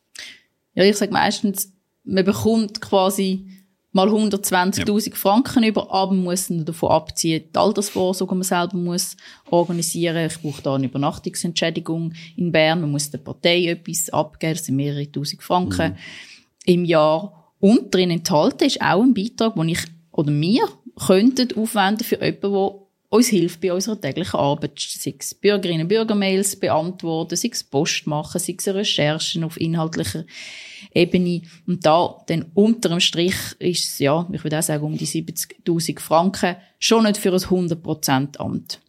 Ja, 0.73 0.83
ich 0.83 0.95
sage 0.95 1.11
meistens, 1.11 1.73
man 2.03 2.23
bekommt 2.23 2.79
quasi 2.81 3.47
mal 3.91 4.07
120.000 4.07 5.09
ja. 5.09 5.15
Franken 5.15 5.63
über, 5.63 5.91
aber 5.91 6.13
man 6.13 6.25
muss 6.25 6.47
davon 6.47 6.91
abziehen, 6.91 7.45
die 7.53 7.57
Altersvorsorge, 7.57 8.33
die 8.33 8.37
man 8.37 8.43
selber 8.43 8.77
muss 8.77 9.17
organisieren. 9.49 10.27
Ich 10.27 10.39
brauche 10.39 10.61
da 10.61 10.75
eine 10.75 10.85
Übernachtungsentschädigung 10.85 12.13
in 12.35 12.51
Bern. 12.51 12.81
Man 12.81 12.91
muss 12.91 13.09
der 13.09 13.17
Partei 13.17 13.65
etwas 13.65 14.09
abgeben. 14.09 14.53
Das 14.53 14.65
sind 14.65 14.75
mehrere 14.75 15.11
tausend 15.11 15.41
Franken 15.41 15.93
mhm. 15.93 15.97
im 16.65 16.85
Jahr. 16.85 17.53
Und 17.59 17.93
drin 17.93 18.11
enthalten 18.11 18.65
ist 18.65 18.81
auch 18.81 19.01
ein 19.01 19.15
Beitrag, 19.15 19.55
den 19.55 19.69
ich 19.69 19.79
oder 20.17 20.33
wir 20.33 20.67
könnten 21.05 21.55
aufwenden 21.55 22.03
für 22.03 22.15
jemanden, 22.15 22.51
der 22.51 22.87
uns 23.09 23.27
hilft 23.27 23.61
bei 23.61 23.71
unserer 23.71 24.01
täglichen 24.01 24.39
Arbeit. 24.39 24.79
Sei 24.79 25.13
es 25.17 25.35
Bürgerinnen 25.35 25.83
und 25.83 25.87
Bürgermails 25.89 26.57
beantworten, 26.57 27.35
sei 27.35 27.49
es 27.51 27.63
Post 27.63 28.07
machen, 28.07 28.39
sei 28.39 28.55
es 28.57 28.67
Recherchen 28.67 29.43
auf 29.43 29.61
inhaltlicher 29.61 30.25
Ebene. 30.93 31.43
Und 31.67 31.85
da, 31.85 32.17
dann 32.27 32.47
unter 32.55 32.89
dem 32.89 32.99
Strich 32.99 33.35
ist 33.59 33.85
es, 33.85 33.99
ja, 33.99 34.27
ich 34.31 34.43
würde 34.43 34.57
auch 34.57 34.63
sagen, 34.63 34.83
um 34.83 34.97
die 34.97 35.07
70.000 35.07 35.99
Franken 35.99 36.57
schon 36.79 37.03
nicht 37.03 37.17
für 37.17 37.31
ein 37.31 37.39
100% 37.39 38.37
Amt. 38.37 38.81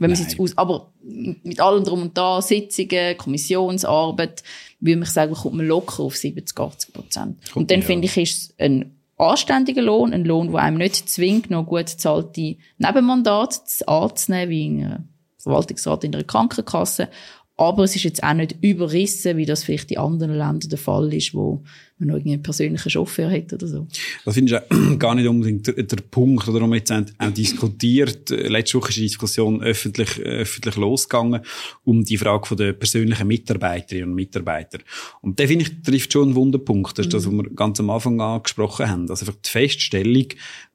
Wenn 0.00 0.10
man 0.10 0.20
jetzt 0.20 0.38
aus, 0.38 0.58
aber 0.58 0.92
mit 1.00 1.60
allem 1.60 1.84
drum 1.84 2.02
und 2.02 2.18
da, 2.18 2.42
Sitzungen, 2.42 3.16
Kommissionsarbeit, 3.16 4.42
würde 4.80 5.02
ich 5.02 5.08
sagen, 5.08 5.32
kommt 5.32 5.54
man 5.54 5.66
locker 5.66 6.02
auf 6.02 6.16
70, 6.16 6.58
80 6.58 6.92
Prozent. 6.92 7.38
Und 7.54 7.70
dann 7.70 7.80
ja. 7.80 7.86
finde 7.86 8.06
ich, 8.06 8.16
ist 8.18 8.50
es 8.50 8.54
ein 8.58 8.96
anständigen 9.22 9.84
Lohn, 9.84 10.12
ein 10.12 10.24
Lohn, 10.24 10.52
der 10.52 10.60
einem 10.62 10.78
nicht 10.78 11.08
zwingt, 11.08 11.50
noch 11.50 11.66
gut 11.66 11.88
zahlte 11.88 12.56
Nebenmandate 12.78 13.60
anzunehmen, 13.86 14.50
wie 14.50 14.66
ein 14.66 15.08
Verwaltungsrat 15.38 16.04
in 16.04 16.14
einer 16.14 16.24
Krankenkasse, 16.24 17.08
Aber 17.56 17.84
es 17.84 17.94
ist 17.94 18.04
jetzt 18.04 18.22
auch 18.22 18.32
nicht 18.32 18.56
überrissen, 18.62 19.36
wie 19.36 19.46
das 19.46 19.64
vielleicht 19.64 19.90
in 19.90 19.98
anderen 19.98 20.36
Ländern 20.36 20.70
der 20.70 20.78
Fall 20.78 21.12
ist, 21.12 21.34
wo 21.34 21.62
man 22.04 22.16
noch 22.16 22.24
einen 22.24 22.42
persönlichen 22.42 22.90
Chauffeur 22.90 23.30
hat 23.30 23.52
oder 23.52 23.66
so. 23.66 23.86
Das 24.24 24.34
finde 24.34 24.54
ich 24.54 24.58
auch 24.58 24.98
gar 24.98 25.14
nicht 25.14 25.28
unbedingt 25.28 25.66
der, 25.66 25.82
der 25.82 25.96
Punkt, 26.10 26.48
oder 26.48 26.66
wir 26.66 26.76
jetzt 26.76 26.92
auch 26.92 27.30
diskutiert. 27.30 28.30
Letzte 28.30 28.78
Woche 28.78 28.90
ist 28.90 28.98
die 28.98 29.02
Diskussion 29.02 29.62
öffentlich, 29.62 30.18
öffentlich 30.20 30.76
losgegangen 30.76 31.40
um 31.84 32.04
die 32.04 32.18
Frage 32.18 32.46
von 32.46 32.56
der 32.56 32.72
persönlichen 32.72 33.26
Mitarbeiterinnen 33.26 34.10
und 34.10 34.14
Mitarbeiter. 34.14 34.78
Und 35.20 35.38
der 35.38 35.48
finde 35.48 35.64
ich 35.64 35.82
trifft 35.82 36.12
schon 36.12 36.28
einen 36.28 36.34
Wunderpunkt. 36.34 36.98
Das 36.98 37.06
ist 37.06 37.14
das, 37.14 37.26
was 37.26 37.32
wir 37.32 37.50
ganz 37.54 37.80
am 37.80 37.90
Anfang 37.90 38.20
angesprochen 38.20 38.88
haben. 38.88 39.10
Also 39.10 39.26
einfach 39.26 39.40
die 39.40 39.50
Feststellung, 39.50 40.26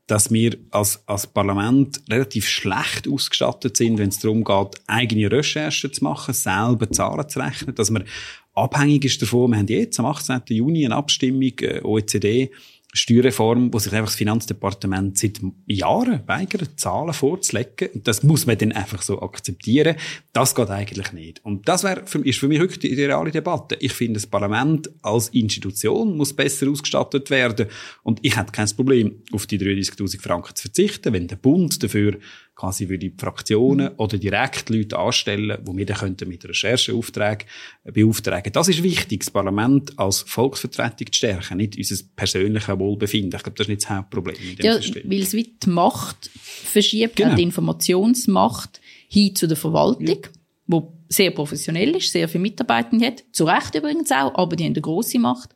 dass 0.08 0.32
wir 0.32 0.58
als, 0.72 1.04
als 1.06 1.28
Parlament 1.28 2.02
relativ 2.10 2.48
schlecht 2.48 3.08
ausgestattet 3.10 3.76
sind, 3.76 3.98
wenn 3.98 4.10
es 4.10 4.20
darum 4.20 4.44
geht, 4.44 4.82
eigene 4.88 5.30
Recherchen 5.30 5.92
zu 5.92 6.04
machen, 6.04 6.34
selber 6.34 6.90
Zahlen 6.90 7.28
zu 7.28 7.40
rechnen, 7.40 7.76
dass 7.76 7.92
man 7.92 8.06
abhängig 8.58 9.06
ist 9.06 9.22
davon, 9.22 9.52
wir 9.52 9.58
haben 9.58 9.68
jetzt 9.68 10.00
am 10.00 10.08
18. 10.08 10.42
Juni 10.50 10.86
eine 10.86 10.96
Abstimmung, 10.96 11.54
äh, 11.62 11.82
OECD, 11.84 12.52
Steuerreform, 12.94 13.72
wo 13.74 13.80
sich 13.80 13.94
einfach 13.94 14.08
das 14.08 14.16
Finanzdepartement 14.16 15.18
seit 15.18 15.40
Jahren 15.68 16.22
weigert, 16.26 16.80
Zahlen 16.80 17.14
vorzulegen. 17.14 17.90
Und 17.94 18.08
das 18.08 18.24
muss 18.24 18.46
man 18.46 18.58
dann 18.58 18.72
einfach 18.72 19.02
so 19.02 19.22
akzeptieren. 19.22 19.98
Das 20.34 20.56
geht 20.56 20.70
eigentlich 20.70 21.12
nicht. 21.12 21.46
Und 21.46 21.68
das 21.68 21.84
wäre 21.84 22.06
für, 22.06 22.26
ist 22.26 22.40
für 22.40 22.48
mich 22.48 22.60
wirklich 22.60 22.80
die 22.80 22.92
ideale 22.92 23.30
Debatte. 23.30 23.78
Ich 23.80 23.94
finde, 23.94 24.14
das 24.14 24.26
Parlament 24.26 24.90
als 25.02 25.30
Institution 25.30 26.16
muss 26.18 26.34
besser 26.34 26.70
ausgestattet 26.70 27.30
werden. 27.30 27.68
Und 28.04 28.20
ich 28.24 28.38
hätte 28.38 28.54
kein 28.54 28.70
Problem, 28.76 29.22
auf 29.32 29.46
die 29.46 29.60
33.000 29.60 30.22
Franken 30.22 30.56
zu 30.56 30.64
verzichten, 30.64 31.14
wenn 31.14 31.28
der 31.28 31.36
Bund 31.36 31.84
dafür 31.84 32.18
quasi 32.58 32.88
für 32.88 32.98
die 32.98 33.14
Fraktionen 33.16 33.90
oder 33.98 34.18
direkt 34.18 34.70
Leute 34.70 34.98
anstellen, 34.98 35.60
wo 35.64 35.78
wir 35.78 35.86
dann 35.86 35.98
könnten 35.98 36.28
mit 36.28 36.44
Rechercheaufträgen 36.44 37.48
beauftragen. 37.84 38.52
Das 38.52 38.68
ist 38.68 38.82
wichtig, 38.82 39.20
das 39.20 39.30
Parlament 39.30 39.98
als 39.98 40.22
Volksvertretung 40.22 41.08
zu 41.12 41.18
stärken, 41.18 41.58
nicht 41.58 41.78
unser 41.78 42.04
persönliches 42.16 42.80
Wohlbefinden. 42.80 43.38
Ich 43.38 43.44
glaube, 43.44 43.58
das 43.58 43.66
ist 43.66 43.70
nicht 43.70 43.84
das 43.84 43.92
Hauptproblem 43.92 44.36
in 44.42 44.56
dem 44.56 44.66
ja, 44.66 44.74
System. 44.78 45.04
weil 45.10 45.22
es 45.22 45.34
wie 45.34 45.54
die 45.64 45.70
Macht 45.70 46.32
verschiebt, 46.34 47.16
genau. 47.16 47.36
die 47.36 47.44
Informationsmacht 47.44 48.82
hin 49.08 49.36
zu 49.36 49.48
der 49.48 49.58
Verwaltung, 49.58 50.08
ja. 50.08 50.30
wo 50.66 50.94
sehr 51.10 51.30
professionell 51.30 51.96
ist, 51.96 52.12
sehr 52.12 52.28
viele 52.28 52.42
Mitarbeiter 52.42 52.98
hat, 53.06 53.24
zu 53.32 53.46
Recht 53.46 53.76
übrigens 53.76 54.12
auch, 54.12 54.34
aber 54.34 54.56
die 54.56 54.66
haben 54.66 54.74
eine 54.74 54.82
grosse 54.82 55.20
Macht 55.20 55.52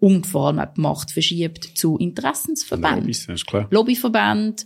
und 0.00 0.26
vor 0.26 0.48
allem 0.48 0.58
auch 0.58 0.74
die 0.74 0.80
Macht 0.80 1.12
verschiebt 1.12 1.78
zu 1.78 1.96
Interessensverbänden. 1.96 3.04
Lobbys, 3.04 3.44
Lobbyverbände, 3.70 4.64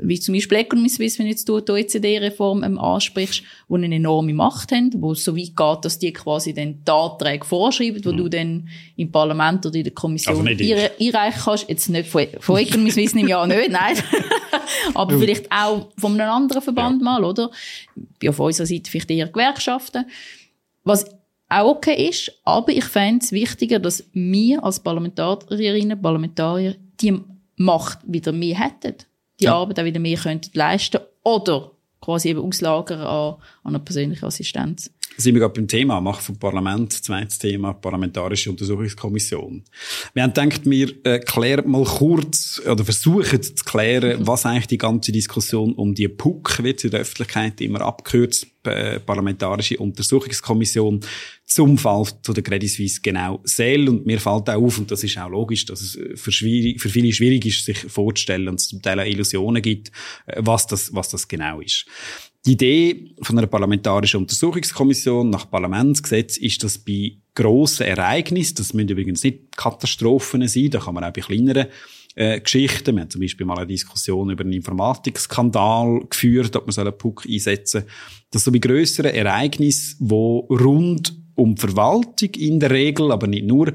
wie 0.00 0.18
zum 0.18 0.34
Beispiel 0.34 0.58
Economy 0.58 0.88
Suisse, 0.88 1.18
wenn 1.18 1.26
jetzt 1.26 1.48
du 1.48 1.60
die 1.60 1.72
OECD-Reform 1.72 2.62
ähm, 2.62 2.78
ansprichst, 2.78 3.42
wo 3.68 3.76
eine 3.76 3.94
enorme 3.94 4.32
Macht 4.32 4.72
haben, 4.72 4.90
wo 4.96 5.12
es 5.12 5.24
so 5.24 5.36
weit 5.36 5.56
geht, 5.56 5.84
dass 5.84 5.98
die 5.98 6.12
quasi 6.12 6.54
dann 6.54 6.82
die 6.86 6.90
Anträge 6.90 7.44
vorschreiben, 7.44 8.04
wo 8.04 8.12
mhm. 8.12 8.16
du 8.16 8.28
dann 8.28 8.68
im 8.96 9.10
Parlament 9.10 9.66
oder 9.66 9.76
in 9.76 9.84
der 9.84 9.92
Kommission 9.92 10.46
also 10.46 10.64
einreichen 10.64 11.42
kannst. 11.44 11.68
Jetzt 11.68 11.88
nicht 11.88 12.08
von, 12.08 12.26
von 12.40 12.58
Economy 12.58 12.90
Suisse 12.90 13.18
im 13.18 13.28
Jahr 13.28 13.46
nicht, 13.46 13.70
nein. 13.70 13.96
Aber 14.94 15.18
vielleicht 15.18 15.50
auch 15.50 15.88
von 15.98 16.20
einem 16.20 16.30
anderen 16.30 16.62
Verband 16.62 17.00
ja. 17.00 17.04
mal, 17.04 17.24
oder? 17.24 17.50
Bei 18.20 18.28
auf 18.28 18.38
unserer 18.40 18.66
Seite 18.66 18.90
vielleicht 18.90 19.10
eher 19.10 19.28
Gewerkschaften. 19.28 20.06
Was 20.84 21.04
auch 21.48 21.76
okay 21.76 22.08
ist, 22.08 22.32
aber 22.44 22.72
ich 22.72 22.84
fände 22.84 23.22
es 23.22 23.30
wichtiger, 23.30 23.78
dass 23.78 24.04
wir 24.14 24.64
als 24.64 24.80
Parlamentarierinnen, 24.80 26.00
Parlamentarier 26.00 26.76
die 27.00 27.20
Macht 27.56 27.98
wieder 28.06 28.32
mehr 28.32 28.58
hätten 28.58 28.94
die 29.42 29.46
ja. 29.46 29.54
Arbeit 29.54 29.80
auch 29.80 29.84
wieder 29.84 30.00
mehr 30.00 30.16
könnten 30.16 30.50
leisten 30.54 31.00
oder 31.24 31.72
quasi 32.00 32.30
eben 32.30 32.40
auslagern 32.40 33.00
an, 33.00 33.34
an 33.64 33.74
eine 33.74 33.80
persönliche 33.80 34.26
Assistenz. 34.26 34.92
Sind 35.16 35.34
wir 35.34 35.40
gerade 35.40 35.54
beim 35.54 35.68
Thema 35.68 36.00
Macht 36.00 36.22
vom 36.22 36.38
Parlament, 36.38 36.92
zweites 36.92 37.38
Thema, 37.38 37.74
Parlamentarische 37.74 38.50
Untersuchungskommission. 38.50 39.62
Wir 40.14 40.22
haben 40.22 40.32
gedacht, 40.32 40.62
wir 40.64 40.92
äh, 41.04 41.18
klären 41.18 41.70
mal 41.70 41.84
kurz 41.84 42.60
oder 42.66 42.84
versuchen 42.84 43.42
zu 43.42 43.52
klären, 43.64 44.26
was 44.26 44.46
eigentlich 44.46 44.68
die 44.68 44.78
ganze 44.78 45.12
Diskussion 45.12 45.74
um 45.74 45.94
die 45.94 46.08
PUC, 46.08 46.62
wird 46.62 46.84
in 46.84 46.90
der 46.92 47.00
Öffentlichkeit 47.00 47.60
immer 47.60 47.82
abgekürzt, 47.82 48.46
äh, 48.64 49.00
Parlamentarische 49.00 49.76
Untersuchungskommission, 49.76 51.00
zum 51.44 51.76
Fall 51.76 52.06
zu 52.22 52.32
der 52.32 52.42
Credit 52.42 52.70
Suisse 52.70 53.00
genau 53.02 53.40
soll. 53.44 53.88
Und 53.88 54.06
mir 54.06 54.18
fällt 54.18 54.48
auch 54.48 54.54
auf, 54.54 54.78
und 54.78 54.90
das 54.90 55.04
ist 55.04 55.18
auch 55.18 55.28
logisch, 55.28 55.66
dass 55.66 55.82
es 55.82 55.98
für, 56.20 56.32
schwierig, 56.32 56.80
für 56.80 56.88
viele 56.88 57.12
schwierig 57.12 57.44
ist, 57.44 57.64
sich 57.66 57.78
vorzustellen 57.78 58.48
und 58.48 58.60
es 58.60 58.68
zum 58.68 58.80
Teil 58.80 59.00
Illusionen 59.00 59.60
gibt, 59.60 59.88
äh, 60.26 60.36
was 60.38 60.66
das, 60.66 60.94
was 60.94 61.10
das 61.10 61.28
genau 61.28 61.60
ist. 61.60 61.86
Die 62.44 62.52
Idee 62.52 63.14
von 63.22 63.38
einer 63.38 63.46
parlamentarischen 63.46 64.20
Untersuchungskommission 64.20 65.30
nach 65.30 65.48
Parlamentsgesetz 65.48 66.36
ist, 66.38 66.64
dass 66.64 66.76
bei 66.76 67.18
grossen 67.34 67.86
Ereignissen, 67.86 68.56
das 68.56 68.74
müssen 68.74 68.88
übrigens 68.88 69.22
nicht 69.22 69.56
Katastrophen 69.56 70.46
sein, 70.48 70.70
da 70.70 70.80
kann 70.80 70.94
man 70.94 71.04
auch 71.04 71.12
bei 71.12 71.20
kleineren 71.20 71.68
äh, 72.16 72.40
Geschichten, 72.40 72.96
wir 72.96 73.02
haben 73.02 73.10
zum 73.10 73.20
Beispiel 73.20 73.46
mal 73.46 73.58
eine 73.58 73.68
Diskussion 73.68 74.30
über 74.30 74.42
einen 74.42 74.54
Informatikskandal 74.54 76.04
geführt, 76.10 76.56
ob 76.56 76.66
man 76.66 76.72
so 76.72 76.80
einen 76.80 76.98
Puck 76.98 77.24
einsetzen 77.28 77.84
dass 78.32 78.44
so 78.44 78.50
bei 78.50 78.58
grösseren 78.58 79.14
Ereignissen, 79.14 79.96
wo 80.00 80.40
rund 80.50 81.14
um 81.34 81.56
Verwaltung 81.56 82.30
in 82.36 82.58
der 82.58 82.70
Regel, 82.70 83.12
aber 83.12 83.26
nicht 83.26 83.46
nur, 83.46 83.72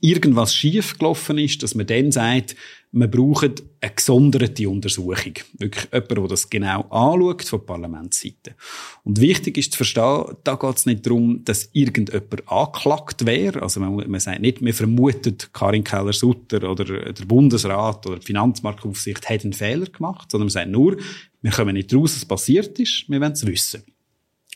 irgendwas 0.00 0.54
schiefgelaufen 0.54 1.38
ist, 1.38 1.62
dass 1.62 1.74
man 1.74 1.86
dann 1.86 2.12
sagt, 2.12 2.56
man 2.92 3.10
braucht 3.10 3.62
eine 3.80 3.92
gesonderte 3.94 4.68
Untersuchung. 4.68 5.34
Wirklich 5.58 5.88
jemand, 5.92 6.10
der 6.10 6.28
das 6.28 6.50
genau 6.50 6.82
anschaut 6.90 7.44
von 7.44 7.64
Parlamentsseite. 7.64 8.56
Und 9.04 9.20
wichtig 9.20 9.58
ist 9.58 9.72
zu 9.72 9.76
verstehen, 9.76 10.36
da 10.42 10.56
geht 10.56 10.76
es 10.76 10.86
nicht 10.86 11.06
darum, 11.06 11.44
dass 11.44 11.70
irgendjemand 11.72 12.48
angeklagt 12.48 13.26
wäre. 13.26 13.62
Also 13.62 13.78
man, 13.78 14.10
man 14.10 14.20
sagt 14.20 14.40
nicht, 14.40 14.60
man 14.60 14.72
vermutet, 14.72 15.50
Karin 15.52 15.84
Keller-Sutter 15.84 16.68
oder 16.68 16.84
der 16.84 17.24
Bundesrat 17.26 18.06
oder 18.06 18.18
die 18.18 18.26
Finanzmarktaufsicht 18.26 19.28
hat 19.28 19.44
einen 19.44 19.52
Fehler 19.52 19.86
gemacht, 19.86 20.30
sondern 20.30 20.46
man 20.46 20.52
sagt 20.52 20.70
nur, 20.70 20.96
wir 21.42 21.50
kommen 21.52 21.74
nicht 21.74 21.94
raus, 21.94 22.16
was 22.16 22.24
passiert 22.24 22.78
ist, 22.80 23.04
wir 23.08 23.20
wollen 23.20 23.32
es 23.32 23.46
wissen. 23.46 23.84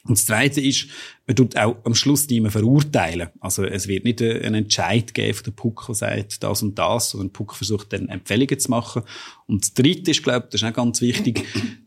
Und 0.06 0.18
das 0.18 0.26
Zweite 0.26 0.60
ist, 0.60 0.88
man 1.26 1.36
tut 1.36 1.56
auch 1.56 1.76
am 1.84 1.94
Schluss 1.94 2.28
niemanden 2.28 2.52
verurteilen. 2.58 3.28
Also 3.40 3.64
es 3.64 3.88
wird 3.88 4.04
nicht 4.04 4.20
einen 4.20 4.54
Entscheid 4.54 5.14
geben 5.14 5.34
von 5.34 5.44
der 5.44 5.50
PUC, 5.52 5.86
der 5.86 5.94
sagt 5.94 6.42
das 6.42 6.62
und 6.62 6.78
das, 6.78 7.10
sondern 7.10 7.32
PUC 7.32 7.54
versucht 7.54 7.92
dann 7.92 8.08
Empfehlungen 8.08 8.58
zu 8.58 8.70
machen. 8.70 9.02
Und 9.46 9.62
das 9.62 9.74
Dritte 9.74 10.10
ist, 10.10 10.22
glaube 10.22 10.44
ich, 10.46 10.50
das 10.50 10.62
ist 10.62 10.68
auch 10.68 10.74
ganz 10.74 11.00
wichtig, 11.00 11.44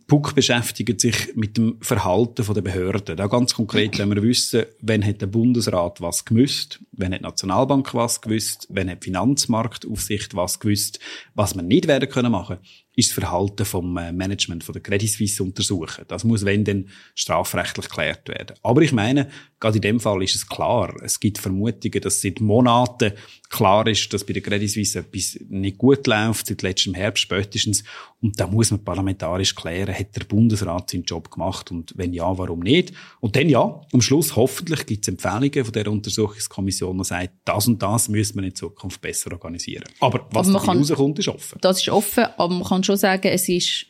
PUC 0.07 0.35
beschäftigt 0.35 1.01
sich 1.01 1.35
mit 1.35 1.57
dem 1.57 1.77
Verhalten 1.81 2.45
der 2.53 2.61
Behörden. 2.61 3.17
Da 3.17 3.27
ganz 3.27 3.53
konkret, 3.53 3.99
wenn 3.99 4.09
wir 4.09 4.23
wissen, 4.23 4.63
wann 4.81 5.05
hat 5.05 5.21
der 5.21 5.27
Bundesrat 5.27 5.99
was 5.99 6.23
gewusst, 6.23 6.79
wann 6.93 7.13
hat 7.13 7.19
die 7.19 7.23
Nationalbank 7.23 7.93
was 7.93 8.21
gewusst, 8.21 8.67
wann 8.69 8.89
hat 8.89 9.03
die 9.03 9.07
Finanzmarktaufsicht 9.07 10.33
was 10.33 10.59
gewusst, 10.59 10.99
was 11.35 11.55
man 11.55 11.67
nicht 11.67 11.87
werden 11.87 12.07
können 12.07 12.31
machen, 12.31 12.57
ist 12.95 13.09
das 13.09 13.13
Verhalten 13.13 13.65
vom 13.65 13.97
äh, 13.97 14.11
Management 14.11 14.63
von 14.63 14.73
der 14.73 14.81
Credit 14.81 15.09
Suisse 15.09 15.43
untersuchen. 15.43 16.05
Das 16.07 16.23
muss 16.23 16.45
wenn 16.45 16.63
dann 16.63 16.89
strafrechtlich 17.13 17.89
geklärt 17.89 18.27
werden. 18.29 18.57
Aber 18.63 18.81
ich 18.81 18.91
meine, 18.91 19.26
gerade 19.59 19.77
in 19.77 19.81
dem 19.81 19.99
Fall 19.99 20.21
ist 20.23 20.35
es 20.35 20.47
klar. 20.47 20.93
Es 21.03 21.19
gibt 21.19 21.37
Vermutungen, 21.37 22.01
dass 22.01 22.21
seit 22.21 22.39
Monaten 22.39 23.13
klar 23.49 23.87
ist, 23.87 24.13
dass 24.13 24.23
bei 24.23 24.33
der 24.33 24.41
Credit 24.41 24.69
Suisse 24.69 24.99
etwas 24.99 25.39
nicht 25.49 25.77
gut 25.77 26.05
läuft, 26.05 26.47
seit 26.47 26.61
letztem 26.61 26.93
Herbst 26.93 27.23
spätestens. 27.23 27.83
Und 28.21 28.39
da 28.39 28.47
muss 28.47 28.71
man 28.71 28.83
parlamentarisch 28.83 29.55
klären, 29.55 29.97
hat 29.97 30.15
der 30.15 30.25
Bundesrat 30.25 30.89
seinen 30.89 31.03
Job 31.03 31.31
gemacht 31.31 31.71
und 31.71 31.93
wenn 31.95 32.13
ja, 32.13 32.37
warum 32.37 32.59
nicht? 32.59 32.93
Und 33.19 33.35
dann 33.35 33.49
ja, 33.49 33.81
am 33.91 34.01
Schluss 34.01 34.35
hoffentlich 34.35 34.85
gibt 34.85 35.03
es 35.03 35.07
Empfehlungen 35.07 35.63
von 35.63 35.73
der 35.73 35.87
Untersuchungskommission, 35.87 36.97
die 36.97 37.03
sagt, 37.03 37.31
das 37.45 37.67
und 37.67 37.81
das 37.81 38.09
müssen 38.09 38.39
wir 38.39 38.43
in 38.43 38.55
Zukunft 38.55 39.01
besser 39.01 39.31
organisieren. 39.31 39.85
Aber 39.99 40.27
was 40.31 40.49
aber 40.49 40.63
rauskommt, 40.63 41.19
ist 41.19 41.27
offen. 41.27 41.59
Das 41.61 41.79
ist 41.81 41.89
offen, 41.89 42.25
aber 42.37 42.53
man 42.53 42.63
kann 42.63 42.83
schon 42.83 42.97
sagen, 42.97 43.27
es 43.27 43.47
ist 43.49 43.85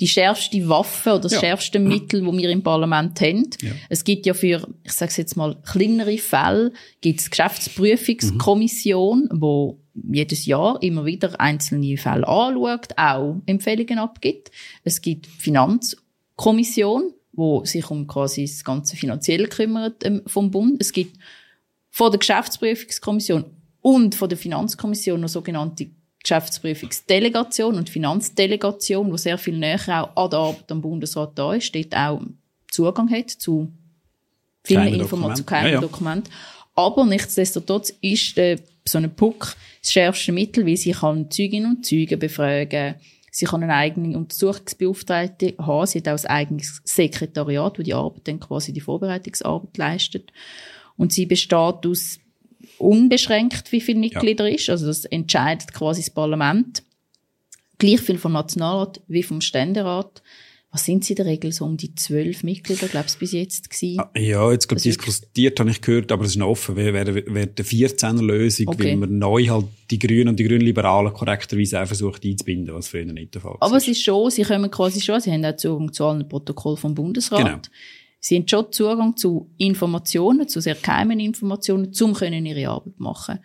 die 0.00 0.08
schärfste 0.08 0.68
Waffe 0.68 1.10
oder 1.10 1.20
das 1.20 1.32
ja. 1.32 1.40
schärfste 1.40 1.78
Mittel, 1.78 2.24
wo 2.24 2.32
wir 2.32 2.50
im 2.50 2.62
Parlament 2.62 3.20
haben. 3.20 3.50
Ja. 3.60 3.72
Es 3.88 4.04
gibt 4.04 4.26
ja 4.26 4.34
für, 4.34 4.68
ich 4.84 4.92
sage 4.92 5.12
jetzt 5.16 5.36
mal, 5.36 5.56
kleinere 5.62 6.18
Fälle, 6.18 6.72
gibt 7.00 7.20
es 7.20 7.30
Geschäftsprüfungskommission, 7.30 9.28
mhm. 9.32 9.40
wo 9.40 9.80
jedes 9.94 10.46
Jahr 10.46 10.80
immer 10.82 11.04
wieder 11.04 11.40
einzelne 11.40 11.96
Fälle 11.96 12.26
anschaut, 12.28 12.88
auch 12.96 13.36
Empfehlungen 13.46 13.98
abgibt. 13.98 14.52
Es 14.84 15.00
gibt 15.00 15.26
Finanzkommission, 15.26 17.12
wo 17.32 17.64
sich 17.64 17.90
um 17.90 18.06
quasi 18.06 18.42
das 18.42 18.64
ganze 18.64 18.96
Finanzielle 18.96 19.48
kümmert 19.48 20.04
ähm, 20.04 20.22
vom 20.26 20.52
Bund. 20.52 20.80
Es 20.80 20.92
gibt 20.92 21.18
von 21.90 22.12
der 22.12 22.18
Geschäftsprüfungskommission 22.18 23.44
und 23.80 24.14
von 24.14 24.28
der 24.28 24.38
Finanzkommission 24.38 25.20
noch 25.20 25.28
sogenannte 25.28 25.90
Geschäftsprüfungsdelegation 26.22 27.76
und 27.76 27.88
Finanzdelegation, 27.88 29.10
wo 29.10 29.16
sehr 29.16 29.38
viel 29.38 29.56
näher 29.56 30.10
auch 30.14 30.24
an 30.24 30.30
der 30.30 30.38
Arbeit 30.38 30.72
am 30.72 30.80
Bundesrat 30.80 31.38
da 31.38 31.54
ist, 31.54 31.74
dort 31.74 31.96
auch 31.96 32.20
Zugang 32.70 33.10
hat 33.10 33.30
zu 33.30 33.72
vielen 34.64 34.94
Informationen, 34.94 35.36
zu 35.36 35.44
keinem 35.44 35.66
ja, 35.66 35.72
ja. 35.74 35.80
Dokument. 35.80 36.28
Aber 36.74 37.04
nichtsdestotrotz 37.06 37.90
ist 38.00 38.36
äh, 38.38 38.56
so 38.86 38.98
ein 38.98 39.14
Puck 39.14 39.56
das 39.80 39.92
schärfste 39.92 40.32
Mittel, 40.32 40.66
wie 40.66 40.76
sie 40.76 40.92
kann 40.92 41.30
Zeuginnen 41.30 41.76
und 41.76 41.86
Zeugen 41.86 42.18
befragen, 42.18 42.96
Sie 43.38 43.46
kann 43.46 43.62
eine 43.62 43.74
eigene 43.74 44.16
Untersuchungsbeauftragte 44.18 45.54
haben. 45.58 45.86
Sie 45.86 45.98
hat 45.98 46.08
auch 46.08 46.24
ein 46.24 46.26
eigenes 46.26 46.80
Sekretariat, 46.82 47.78
wo 47.78 47.82
die 47.84 47.94
Arbeit 47.94 48.26
dann 48.26 48.40
quasi 48.40 48.72
die 48.72 48.80
Vorbereitungsarbeit 48.80 49.76
leistet. 49.76 50.32
Und 50.96 51.12
sie 51.12 51.24
besteht 51.24 51.86
aus 51.86 52.18
unbeschränkt, 52.78 53.72
wie 53.72 53.80
viele 53.80 54.00
Mitglieder 54.00 54.48
ja. 54.48 54.54
ist. 54.54 54.70
Also 54.70 54.86
das 54.86 55.04
entscheidet 55.04 55.72
quasi 55.72 56.02
das 56.02 56.10
Parlament. 56.10 56.82
Gleich 57.78 58.00
viel 58.00 58.18
vom 58.18 58.32
Nationalrat 58.32 59.00
wie 59.06 59.22
vom 59.22 59.40
Ständerat 59.40 60.22
was 60.70 60.84
sind 60.84 61.02
sie 61.02 61.14
in 61.14 61.16
der 61.16 61.26
Regel 61.26 61.50
so 61.50 61.64
um 61.64 61.78
die 61.78 61.94
zwölf 61.94 62.42
Mitglieder, 62.42 62.88
glaube 62.88 63.06
ich, 63.08 63.16
bis 63.16 63.32
jetzt 63.32 63.70
gewesen? 63.70 64.00
Ah, 64.00 64.10
ja, 64.18 64.52
jetzt 64.52 64.68
gerade 64.68 64.82
diskutiert, 64.82 65.58
habe 65.58 65.70
ich 65.70 65.80
gehört, 65.80 66.12
aber 66.12 66.24
es 66.24 66.32
ist 66.32 66.36
noch 66.36 66.48
offen. 66.48 66.76
Wer 66.76 67.04
der 67.04 67.64
14er 67.64 68.22
Lösung, 68.22 68.68
okay. 68.68 68.84
weil 68.84 68.96
man 68.96 69.18
neu 69.18 69.46
halt 69.46 69.64
die 69.90 69.98
Grünen 69.98 70.28
und 70.28 70.38
die 70.38 70.44
Grünliberalen 70.44 71.14
korrekterweise 71.14 71.82
auch 71.82 71.86
versucht 71.86 72.22
einzubinden, 72.24 72.74
was 72.74 72.88
früher 72.88 73.06
nicht 73.06 73.34
der 73.34 73.40
Fall 73.40 73.52
war. 73.52 73.62
Aber 73.62 73.76
es 73.76 73.88
ist 73.88 74.02
schon, 74.02 74.30
sie 74.30 74.42
kommen 74.42 74.70
quasi 74.70 75.00
schon, 75.00 75.20
sie 75.20 75.32
haben 75.32 75.44
auch 75.46 75.56
Zugang 75.56 75.90
zu 75.90 76.04
allen 76.04 76.28
Protokollen 76.28 76.76
vom 76.76 76.94
Bundesrat. 76.94 77.44
Genau. 77.44 77.60
Sie 78.20 78.36
haben 78.36 78.48
schon 78.48 78.72
Zugang 78.72 79.16
zu 79.16 79.50
Informationen, 79.58 80.48
zu 80.48 80.60
sehr 80.60 80.74
geheimen 80.74 81.20
Informationen, 81.20 81.92
um 82.00 82.14
können 82.14 82.46
ihre 82.46 82.68
Arbeit 82.68 82.98
machen 82.98 83.38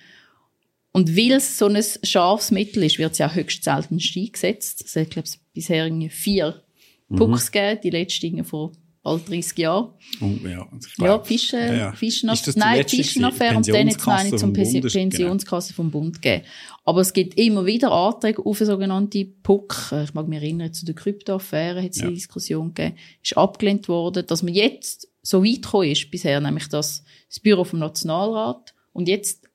und 0.93 1.17
weil 1.17 1.31
es 1.33 1.57
so 1.57 1.65
ein 1.65 1.83
scharfes 2.03 2.51
Mittel 2.51 2.83
ist, 2.83 2.99
wird 2.99 3.13
es 3.13 3.17
ja 3.17 3.33
höchst 3.33 3.63
selten 3.63 3.99
eingesetzt. 3.99 4.83
Es 4.85 4.95
hat, 4.95 5.09
glaube 5.09 5.27
ich, 5.27 5.39
bisher 5.51 5.91
vier 6.09 6.63
mhm. 7.09 7.15
Pucks 7.15 7.51
gegeben, 7.51 7.81
die 7.83 7.89
letzten 7.89 8.45
vor 8.45 8.71
bald 9.03 9.29
30 9.29 9.57
Jahren. 9.57 9.89
Oh, 10.21 10.31
ja, 10.43 10.67
ja, 10.97 11.19
Fischen, 11.19 11.59
ja, 11.59 11.73
ja. 11.73 11.91
Fischen 11.91 12.31
nein, 12.55 12.87
Fischenaffäre 12.87 13.57
und 13.57 13.67
dann 13.67 13.87
jetzt 13.87 14.05
meine 14.07 14.35
zum 14.35 14.53
Bund 14.53 14.71
genau. 14.71 14.89
Pensionskasse 14.89 15.73
genau. 15.73 15.75
vom 15.75 15.91
Bund 15.91 16.21
geben. 16.21 16.43
Aber 16.85 17.01
es 17.01 17.13
gibt 17.13 17.37
immer 17.37 17.65
wieder 17.65 17.91
Anträge 17.91 18.45
auf 18.45 18.59
eine 18.59 18.65
sogenannte 18.65 19.25
PUC. 19.25 19.93
Ich 20.05 20.13
mag 20.13 20.27
mich 20.27 20.41
erinnern, 20.41 20.73
zu 20.73 20.85
der 20.85 20.95
Kryptoaffäre 20.95 21.83
hat 21.83 21.91
es 21.91 21.97
ja. 21.97 22.05
eine 22.05 22.13
Diskussion 22.13 22.73
gegeben. 22.73 22.97
Ist 23.21 23.37
abgelehnt 23.37 23.87
worden, 23.87 24.25
dass 24.25 24.41
man 24.41 24.53
jetzt 24.53 25.09
so 25.21 25.43
weit 25.43 25.61
gekommen 25.61 25.89
ist 25.89 26.09
bisher, 26.09 26.39
nämlich 26.39 26.67
dass 26.69 27.03
das 27.27 27.39
Büro 27.39 27.63
vom 27.63 27.79
Nationalrat 27.79 28.73
und 28.93 29.07
jetzt 29.07 29.49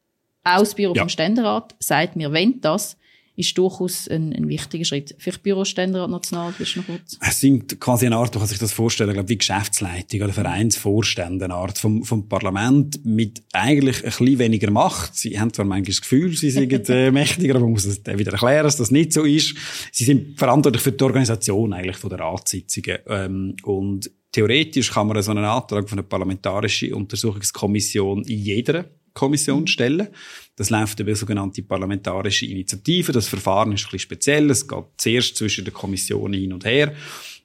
auch 0.44 0.60
das 0.60 0.74
Büro 0.74 0.94
ja. 0.94 1.02
vom 1.02 1.08
Ständerat 1.08 1.74
sagt 1.78 2.16
mir, 2.16 2.32
wenn 2.32 2.60
das, 2.60 2.96
ist 3.38 3.56
durchaus 3.56 4.08
ein, 4.08 4.32
ein 4.32 4.48
wichtiger 4.48 4.84
Schritt. 4.84 5.14
Vielleicht 5.16 5.44
Büroständerat 5.44 6.10
national, 6.10 6.52
bist 6.58 6.74
du 6.74 6.80
noch 6.80 6.86
kurz? 6.86 7.16
Es 7.20 7.38
sind 7.38 7.78
quasi 7.78 8.06
eine 8.06 8.16
Art, 8.16 8.34
du 8.34 8.38
kannst 8.40 8.50
sich 8.50 8.58
das 8.58 8.72
vorstellen, 8.72 9.12
glaube 9.12 9.28
wie 9.28 9.38
Geschäftsleitung 9.38 10.22
oder 10.22 10.32
Vereinsvorstände, 10.32 11.44
eine 11.44 11.54
Art 11.54 11.78
vom, 11.78 12.02
vom 12.02 12.28
Parlament 12.28 13.04
mit 13.04 13.40
eigentlich 13.52 13.98
ein 13.98 14.10
bisschen 14.10 14.40
weniger 14.40 14.72
Macht. 14.72 15.14
Sie 15.14 15.38
haben 15.38 15.52
zwar 15.52 15.66
manchmal 15.66 15.92
das 15.92 16.00
Gefühl, 16.00 16.36
sie 16.36 16.50
sind 16.50 16.90
äh, 16.90 17.10
mächtiger, 17.12 17.54
aber 17.54 17.64
man 17.64 17.72
muss 17.72 17.84
es 17.84 18.04
wieder 18.04 18.32
erklären, 18.32 18.64
dass 18.64 18.76
das 18.76 18.90
nicht 18.90 19.12
so 19.12 19.22
ist. 19.22 19.54
Sie 19.92 20.04
sind 20.04 20.36
verantwortlich 20.36 20.82
für 20.82 20.92
die 20.92 21.04
Organisation 21.04 21.72
eigentlich 21.72 21.96
von 21.96 22.10
der 22.10 22.18
Ratssitzungen. 22.18 22.98
Ähm, 23.06 23.56
und 23.62 24.10
theoretisch 24.32 24.90
kann 24.90 25.06
man 25.06 25.22
so 25.22 25.30
einen 25.30 25.44
Antrag 25.44 25.88
von 25.88 26.00
einer 26.00 26.08
parlamentarischen 26.08 26.92
Untersuchungskommission 26.92 28.24
in 28.24 28.38
jeder 28.38 28.86
Kommission 29.14 29.68
stellen. 29.68 30.08
Das 30.58 30.70
läuft 30.70 30.98
über 30.98 31.14
sogenannte 31.14 31.62
parlamentarische 31.62 32.44
Initiative. 32.46 33.12
Das 33.12 33.28
Verfahren 33.28 33.70
ist 33.70 33.84
ein 33.84 33.90
bisschen 33.92 33.98
speziell. 34.00 34.50
Es 34.50 34.66
geht 34.66 34.84
zuerst 34.96 35.36
zwischen 35.36 35.64
den 35.64 35.72
Kommissionen 35.72 36.34
hin 36.34 36.52
und 36.52 36.64
her. 36.64 36.92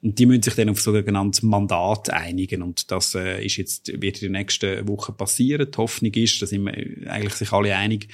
Und 0.01 0.17
die 0.17 0.25
müssen 0.25 0.41
sich 0.41 0.55
dann 0.55 0.69
auf 0.69 0.81
sogenanntes 0.81 1.43
Mandat 1.43 2.09
einigen. 2.09 2.63
Und 2.63 2.89
das 2.89 3.13
äh, 3.13 3.45
ist 3.45 3.57
jetzt, 3.57 4.01
wird 4.01 4.23
in 4.23 4.29
den 4.29 4.31
nächsten 4.31 4.87
Wochen 4.87 5.15
passieren. 5.15 5.69
Die 5.71 5.77
Hoffnung 5.77 6.11
ist, 6.11 6.41
da 6.41 6.47
sind 6.47 6.65
wir 6.65 6.73
eigentlich 7.07 7.35
sich 7.35 7.51
alle 7.51 7.75
einig, 7.75 8.07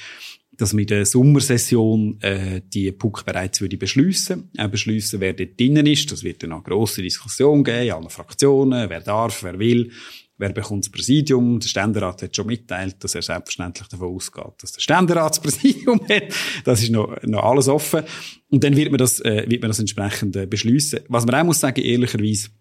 dass 0.58 0.74
in 0.74 0.86
der 0.86 1.06
Sommersession 1.06 2.20
äh, 2.20 2.62
die 2.62 2.92
PUC 2.92 3.26
bereits 3.26 3.62
würde 3.62 3.78
beschliessen. 3.78 4.50
Auch 4.58 4.68
beschliessen, 4.68 5.22
wer 5.22 5.32
dort 5.32 5.58
drinnen 5.58 5.86
ist. 5.86 6.12
Das 6.12 6.26
wird 6.26 6.44
dann 6.44 6.52
eine 6.52 6.62
grosse 6.62 7.02
Diskussion 7.02 7.64
geben, 7.64 7.84
in 7.84 7.92
allen 7.94 8.10
Fraktionen, 8.10 8.90
wer 8.90 9.00
darf, 9.00 9.44
wer 9.44 9.58
will. 9.60 9.92
Wer 10.40 10.54
bekommt 10.54 10.86
das 10.86 10.92
Präsidium? 10.92 11.60
Der 11.60 11.68
Ständerat 11.68 12.22
hat 12.24 12.34
schon 12.34 12.48
mitteilt, 12.48 13.04
dass 13.04 13.14
er 13.14 13.22
selbstverständlich 13.22 13.90
davon 13.90 14.16
ausgeht, 14.16 14.54
dass 14.62 14.72
der 14.72 14.80
Ständerat 14.80 15.32
das 15.32 15.42
Präsidium 15.42 16.00
hat. 16.08 16.24
Das 16.64 16.82
ist 16.82 16.92
noch, 16.92 17.22
noch 17.24 17.44
alles 17.44 17.68
offen. 17.68 18.04
Und 18.50 18.64
dann 18.64 18.78
wird 18.78 18.90
man 18.90 19.00
das, 19.00 19.20
äh, 19.20 19.46
wird 19.50 19.62
man 19.62 19.70
das 19.70 19.80
entsprechend 19.80 20.38
äh, 20.38 20.46
beschließen. 20.46 21.02
Was 21.10 21.26
man 21.26 21.36
auch 21.36 21.44
muss 21.44 21.60
sagen, 21.60 21.82
ehrlicherweise, 21.82 22.52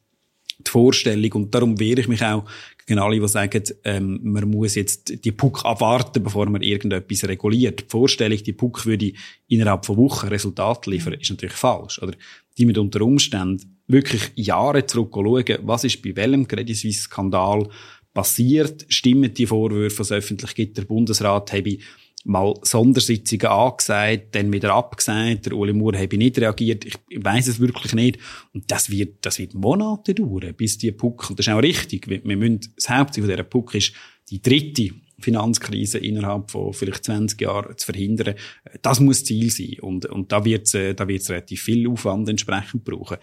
die 0.59 0.71
Vorstellung, 0.71 1.33
und 1.33 1.55
darum 1.55 1.79
wehre 1.79 2.01
ich 2.01 2.09
mich 2.09 2.23
auch 2.23 2.45
gegen 2.87 3.01
alle, 3.01 3.21
die 3.21 3.29
sagen, 3.29 3.63
ähm, 3.85 4.21
man 4.23 4.51
muss 4.51 4.75
jetzt 4.75 5.25
die 5.25 5.33
PUC 5.33 5.65
abwarten, 5.65 6.23
bevor 6.23 6.49
man 6.49 6.63
irgendetwas 6.63 7.29
reguliert. 7.29 7.81
Die 7.81 7.89
Vorstellung, 7.89 8.43
die 8.43 8.53
PUC 8.53 8.87
würde 8.87 9.13
innerhalb 9.49 9.85
von 9.85 9.99
Wochen 9.99 10.29
Resultate 10.29 10.91
liefern, 10.91 11.13
ist 11.15 11.31
natürlich 11.31 11.55
falsch. 11.55 12.01
Oder 12.03 12.15
die 12.57 12.67
mit 12.67 12.79
unter 12.79 13.03
Umständen 13.03 13.79
wirklich 13.87 14.33
Jahre 14.35 14.87
zurück 14.87 15.13
schauen, 15.15 15.59
was 15.63 15.85
ist 15.85 16.03
bei 16.03 16.17
welchem 16.17 16.49
Credit 16.49 16.77
Suisse 16.77 17.03
Skandal 17.03 17.69
passiert, 18.13 18.85
stimmen 18.89 19.33
die 19.33 19.47
Vorwürfe, 19.47 20.01
was 20.01 20.13
öffentlich 20.13 20.55
gibt, 20.55 20.77
der 20.77 20.85
Bundesrat 20.85 21.53
habe 21.53 21.79
mal 22.25 22.55
Sondersitzungen 22.63 23.47
angesagt, 23.47 24.35
dann 24.35 24.53
wieder 24.53 24.75
abgesagt, 24.75 25.47
der 25.47 25.53
Uli 25.53 25.73
Moore 25.73 25.99
habe 25.99 26.19
nicht 26.19 26.39
reagiert, 26.39 26.85
ich 26.85 26.97
weiß 27.15 27.49
es 27.49 27.61
wirklich 27.61 27.95
nicht. 27.95 28.19
Und 28.53 28.71
das 28.71 28.91
wird, 28.91 29.25
das 29.25 29.39
wird 29.39 29.55
Monate 29.55 30.15
dauern, 30.15 30.55
bis 30.55 30.79
die 30.79 30.93
Puck, 30.93 31.31
und 31.31 31.39
das 31.39 31.47
ist 31.47 31.53
auch 31.53 31.63
richtig, 31.63 32.09
wir 32.09 32.37
müssen, 32.37 32.61
das 32.77 32.91
Hauptziel 32.91 33.27
dieser 33.27 33.45
Puck 33.45 33.75
ist 33.75 33.93
die 34.31 34.43
dritte 34.43 34.91
Finanzkrise 35.21 35.99
innerhalb 35.99 36.51
von 36.51 36.73
vielleicht 36.73 37.05
20 37.05 37.41
Jahren 37.41 37.77
zu 37.77 37.87
verhindern. 37.87 38.35
Das 38.83 39.01
muss 39.01 39.25
Ziel 39.25 39.51
sein. 39.51 39.77
Und, 39.81 40.07
und 40.07 40.31
da 40.31 40.45
wird 40.45 40.67
es 40.67 40.75
äh, 40.75 40.95
da 40.95 41.09
wird's 41.09 41.31
relativ 41.31 41.63
viel 41.63 41.89
Aufwand 41.89 42.29
entsprechend 42.29 42.85
brauchen. 42.85 43.17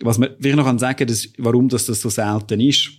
Was 0.00 0.18
man 0.18 0.30
vielleicht 0.38 0.56
noch 0.56 0.78
sagen 0.78 1.06
kann, 1.06 1.16
warum 1.38 1.68
das, 1.68 1.86
das 1.86 2.00
so 2.00 2.10
selten 2.10 2.60
ist, 2.60 2.90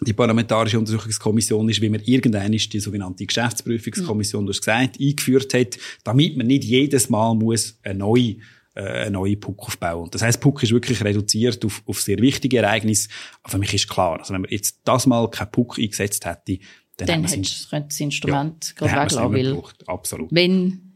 die 0.00 0.12
Parlamentarische 0.12 0.78
Untersuchungskommission 0.78 1.68
ist, 1.68 1.80
wie 1.80 1.90
man 1.90 2.00
irgendeine 2.00 2.56
die 2.56 2.80
sogenannte 2.80 3.26
Geschäftsprüfungskommission, 3.26 4.46
du 4.46 4.52
hast 4.52 4.60
gesagt, 4.60 4.98
eingeführt 5.00 5.52
hat, 5.54 5.78
damit 6.04 6.36
man 6.36 6.46
nicht 6.46 6.64
jedes 6.64 7.10
Mal 7.10 7.34
muss 7.34 7.78
eine 7.82 7.98
neue 7.98 8.36
äh, 8.74 8.82
eine 8.82 9.10
neue 9.10 9.36
PUC 9.36 9.60
aufbauen. 9.60 10.08
Das 10.12 10.22
heißt, 10.22 10.40
PUC 10.40 10.62
ist 10.62 10.70
wirklich 10.72 11.02
reduziert 11.02 11.64
auf, 11.64 11.82
auf 11.86 12.00
sehr 12.00 12.18
wichtige 12.18 12.58
Ereignisse. 12.58 13.08
Aber 13.42 13.52
für 13.52 13.58
mich 13.58 13.74
ist 13.74 13.88
klar, 13.88 14.18
also 14.20 14.32
wenn 14.32 14.42
man 14.42 14.50
jetzt 14.50 14.80
das 14.84 15.06
mal 15.06 15.28
kein 15.28 15.50
PUC 15.50 15.78
eingesetzt 15.78 16.24
hätte, 16.24 16.58
dann, 16.96 17.06
dann 17.06 17.24
hätte 17.24 17.42
das 17.70 18.00
Instrument 18.00 18.74
ja, 18.80 18.86
gerade 18.86 19.10
weglassen, 19.10 19.32
weil 19.32 19.62
Absolut. 19.86 20.28
wenn 20.30 20.89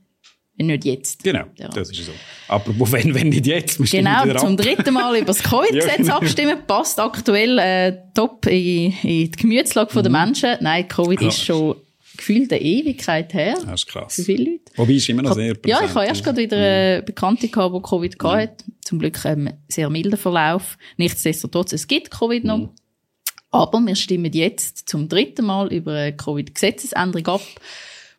wenn 0.56 0.66
nicht 0.66 0.84
jetzt. 0.84 1.24
Genau, 1.24 1.44
ja. 1.56 1.68
das 1.68 1.90
ist 1.90 2.04
so. 2.04 2.12
Apropos, 2.48 2.92
wenn, 2.92 3.14
wenn 3.14 3.28
nicht 3.28 3.46
jetzt. 3.46 3.78
Genau, 3.90 4.34
zum 4.36 4.56
dritten 4.56 4.94
Mal 4.94 5.16
über 5.16 5.26
das 5.26 5.38
Covid-Gesetz 5.42 5.90
ja, 5.90 5.96
genau. 5.96 6.16
abstimmen, 6.16 6.58
passt 6.66 7.00
aktuell 7.00 7.58
äh, 7.58 7.96
top 8.14 8.46
in, 8.46 8.92
in 8.92 8.92
die 9.02 9.30
Gemütslage 9.30 9.98
mhm. 9.98 10.02
der 10.02 10.12
Menschen. 10.12 10.56
Nein, 10.60 10.86
Covid 10.86 11.20
ja. 11.20 11.28
ist 11.28 11.44
schon 11.44 11.76
gefühlt 12.16 12.52
eine 12.52 12.62
Ewigkeit 12.62 13.34
her. 13.34 13.54
Das 13.54 13.82
ist 13.82 13.86
krass. 13.86 14.14
Für 14.14 14.22
viele 14.22 14.52
Leute. 14.52 14.62
Wobei 14.76 14.92
ist 14.92 15.08
immer 15.08 15.22
noch 15.22 15.34
sehr 15.34 15.54
präsent. 15.54 15.66
Ja, 15.66 15.84
ich 15.84 15.94
habe 15.94 16.06
erst 16.06 16.22
gerade 16.22 16.40
wieder 16.40 16.56
eine 16.56 17.00
mhm. 17.00 17.04
Bekannte 17.06 17.48
gehabt, 17.48 17.74
die 17.74 17.82
Covid 17.82 18.22
mhm. 18.22 18.28
hatte. 18.28 18.64
Zum 18.82 18.98
Glück 19.00 19.24
ähm, 19.24 19.50
sehr 19.68 19.90
milder 19.90 20.16
Verlauf. 20.16 20.78
Nichtsdestotrotz, 20.96 21.72
es 21.72 21.88
gibt 21.88 22.12
Covid 22.12 22.44
noch. 22.44 22.58
Mhm. 22.58 22.70
Aber 23.50 23.80
wir 23.80 23.94
stimmen 23.94 24.32
jetzt 24.32 24.88
zum 24.88 25.08
dritten 25.08 25.46
Mal 25.46 25.72
über 25.72 25.92
eine 25.92 26.16
Covid-Gesetzesänderung 26.16 27.26
ab 27.26 27.42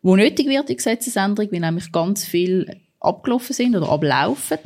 wo 0.02 0.16
nötig 0.16 0.46
wird, 0.48 0.68
die 0.68 0.76
Gesetzesänderung, 0.76 1.50
weil 1.52 1.60
nämlich 1.60 1.92
ganz 1.92 2.24
viel 2.24 2.80
abgelaufen 3.00 3.54
sind 3.54 3.76
oder 3.76 3.88
ablaufen. 3.88 4.58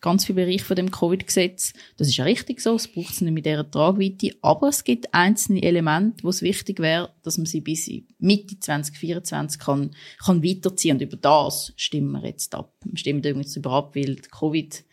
Ganz 0.00 0.26
viele 0.26 0.44
Bereiche 0.44 0.64
von 0.64 0.76
dem 0.76 0.90
Covid-Gesetz. 0.90 1.72
Das 1.96 2.08
ist 2.08 2.18
ja 2.18 2.24
richtig 2.24 2.60
so. 2.60 2.74
Es 2.74 2.88
braucht 2.88 3.14
es 3.14 3.22
nicht 3.22 3.32
mit 3.32 3.46
dieser 3.46 3.70
Tragweite. 3.70 4.32
Aber 4.42 4.68
es 4.68 4.84
gibt 4.84 5.14
einzelne 5.14 5.62
Elemente, 5.62 6.22
wo 6.24 6.28
es 6.28 6.42
wichtig 6.42 6.78
wäre, 6.80 7.14
dass 7.22 7.38
man 7.38 7.46
sie 7.46 7.62
bis 7.62 7.90
Mitte 8.18 8.60
2024 8.60 9.58
kann, 9.58 9.96
kann 10.22 10.44
weiterziehen. 10.44 10.96
Und 10.96 11.02
über 11.02 11.16
das 11.16 11.72
stimmen 11.76 12.20
wir 12.20 12.28
jetzt 12.28 12.54
ab. 12.54 12.74
Wir 12.84 12.98
stimmen 12.98 13.20
übrigens 13.20 13.56
über 13.56 13.70
ab, 13.70 13.96
weil 13.96 14.16
die 14.16 14.28
Covid 14.28 14.84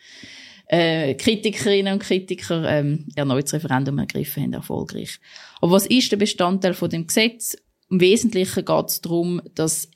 äh, 0.72 1.16
Kritikerinnen 1.16 1.92
und 1.92 2.00
Kritiker 2.00 2.64
ähm, 2.70 3.10
erneut 3.16 3.44
das 3.44 3.56
Referendum 3.56 4.00
ergriffen 4.00 4.44
haben, 4.44 4.54
erfolgreich. 4.54 5.20
Aber 5.60 5.74
was 5.74 5.86
ist 5.86 6.10
der 6.14 6.18
Bestandteil 6.18 6.74
von 6.74 6.90
dem 6.90 7.08
Gesetz? 7.08 7.58
Im 7.92 8.00
Wesentlichen 8.00 8.64
geht 8.64 8.88
es 8.88 9.02
darum, 9.02 9.42
dass 9.54 9.90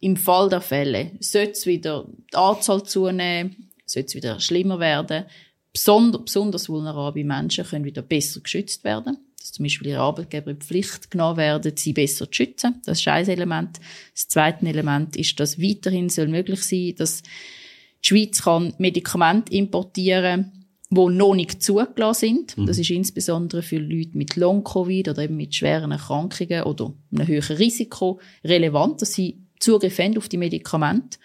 im 0.00 0.16
Fall 0.16 0.50
der 0.50 0.60
Fälle 0.60 1.12
sollte 1.18 1.64
wieder 1.64 2.06
die 2.30 2.36
Anzahl 2.36 2.82
zunehmen, 2.82 3.70
sollte 3.86 4.06
es 4.06 4.14
wieder 4.14 4.38
schlimmer 4.38 4.78
werden, 4.78 5.24
besonders, 5.72 6.24
besonders 6.24 6.68
vulnerable 6.68 7.24
Menschen 7.24 7.64
können 7.64 7.86
wieder 7.86 8.02
besser 8.02 8.40
geschützt 8.40 8.84
werden. 8.84 9.16
Dass 9.38 9.52
zum 9.52 9.64
Beispiel 9.64 9.88
ihre 9.88 10.00
Arbeitgeber 10.00 10.50
in 10.50 10.58
die 10.58 10.66
Pflicht 10.66 11.10
genommen 11.10 11.38
werden, 11.38 11.72
sie 11.74 11.94
besser 11.94 12.30
zu 12.30 12.36
schützen. 12.36 12.82
Das 12.84 13.00
ist 13.00 13.08
ein 13.08 13.26
Element. 13.26 13.80
Das 14.12 14.28
zweite 14.28 14.66
Element 14.66 15.16
ist, 15.16 15.40
dass 15.40 15.58
weiterhin 15.58 16.10
soll 16.10 16.28
möglich 16.28 16.62
sein, 16.62 16.96
dass 16.98 17.22
die 17.22 18.08
Schweiz 18.08 18.42
kann 18.42 18.74
Medikamente 18.76 19.54
importieren 19.54 20.57
die 20.90 21.06
noch 21.06 21.34
nicht 21.34 21.62
zugelassen 21.62 22.20
sind. 22.20 22.56
Mhm. 22.56 22.66
Das 22.66 22.78
ist 22.78 22.90
insbesondere 22.90 23.62
für 23.62 23.78
Leute 23.78 24.16
mit 24.16 24.36
Long-Covid 24.36 25.08
oder 25.08 25.22
eben 25.22 25.36
mit 25.36 25.54
schweren 25.54 25.92
Erkrankungen 25.92 26.62
oder 26.62 26.92
einem 27.12 27.26
höheren 27.26 27.56
Risiko 27.56 28.20
relevant, 28.44 29.02
dass 29.02 29.12
sie 29.12 29.38
Zugriff 29.60 29.98
haben 29.98 30.16
auf 30.16 30.28
die 30.28 30.38
Medikamente. 30.38 31.18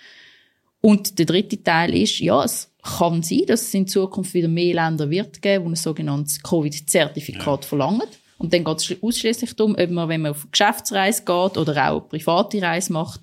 Und 0.81 1.17
der 1.17 1.25
dritte 1.25 1.63
Teil 1.63 1.95
ist, 1.95 2.19
ja, 2.19 2.43
es 2.43 2.69
kann 2.81 3.23
sein, 3.23 3.43
dass 3.47 3.61
es 3.61 3.73
in 3.73 3.87
Zukunft 3.87 4.33
wieder 4.33 4.49
mehr 4.49 4.73
Länder 4.73 5.09
wird 5.09 5.41
geben, 5.41 5.65
die 5.65 5.71
ein 5.71 5.75
sogenanntes 5.75 6.43
Covid-Zertifikat 6.43 7.63
ja. 7.63 7.67
verlangen. 7.67 8.07
Und 8.37 8.53
dann 8.53 8.65
geht 8.65 8.77
es 8.77 9.01
ausschließlich 9.01 9.53
darum, 9.53 9.75
ob 9.79 9.89
man, 9.89 10.09
wenn 10.09 10.21
man 10.21 10.31
auf 10.31 10.47
Geschäftsreise 10.51 11.23
geht 11.23 11.57
oder 11.57 11.89
auch 11.89 12.09
private 12.09 12.61
Reise 12.61 12.91
macht 12.91 13.21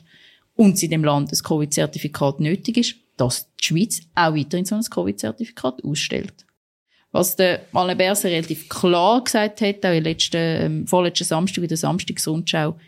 und 0.57 0.77
es 0.77 0.83
in 0.83 0.91
dem 0.91 1.05
Land 1.05 1.31
ein 1.31 1.39
Covid-Zertifikat 1.39 2.41
nötig 2.41 2.79
ist, 2.79 2.95
dass 3.21 3.49
die 3.61 3.65
Schweiz 3.65 4.01
auch 4.15 4.35
weiterhin 4.35 4.65
so 4.65 4.75
ein 4.75 4.83
Covid-Zertifikat 4.83 5.85
ausstellt. 5.85 6.47
Was 7.13 7.37
der 7.37 7.67
Alain 7.73 7.99
Berset 7.99 8.31
relativ 8.31 8.69
klar 8.69 9.23
gesagt 9.23 9.61
hat, 9.61 9.85
auch 9.85 9.93
im 9.93 10.05
letzten, 10.05 10.37
ähm, 10.37 10.87
vorletzten 10.87 11.25
Samstag 11.25 11.63
in 11.63 11.69
der 11.69 11.77
Samstagsrundschau, 11.77 12.79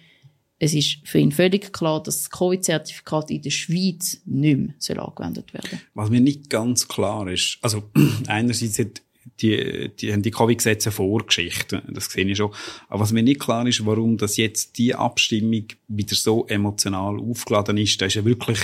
es 0.59 0.75
ist 0.75 0.99
für 1.05 1.19
ihn 1.19 1.33
völlig 1.33 1.73
klar, 1.73 2.03
dass 2.03 2.23
das 2.23 2.31
Covid-Zertifikat 2.31 3.33
in 3.33 3.43
der 3.43 3.51
Schweiz 3.51 4.23
nicht 4.25 4.59
mehr 4.59 4.75
soll 4.79 5.01
angewendet 5.01 5.53
werden 5.53 5.81
Was 5.95 6.09
mir 6.09 6.21
nicht 6.21 6.49
ganz 6.49 6.87
klar 6.87 7.29
ist, 7.29 7.59
also 7.63 7.83
einerseits 8.29 8.79
hat 8.79 9.03
die, 9.41 9.91
die 10.01 10.13
haben 10.13 10.23
die 10.23 10.31
Covid-Gesetze 10.31 10.93
Vorgeschichte, 10.93 11.83
das 11.89 12.07
sehe 12.07 12.25
ich 12.25 12.37
schon. 12.37 12.53
Aber 12.89 13.01
was 13.01 13.13
mir 13.13 13.23
nicht 13.23 13.41
klar 13.41 13.67
ist, 13.67 13.85
warum 13.85 14.17
das 14.17 14.37
jetzt 14.37 14.79
die 14.79 14.95
Abstimmung 14.95 15.67
wieder 15.89 16.15
so 16.15 16.47
emotional 16.47 17.19
aufgeladen 17.19 17.77
ist, 17.77 18.01
da 18.01 18.07
ist 18.07 18.15
ja 18.15 18.25
wirklich 18.25 18.59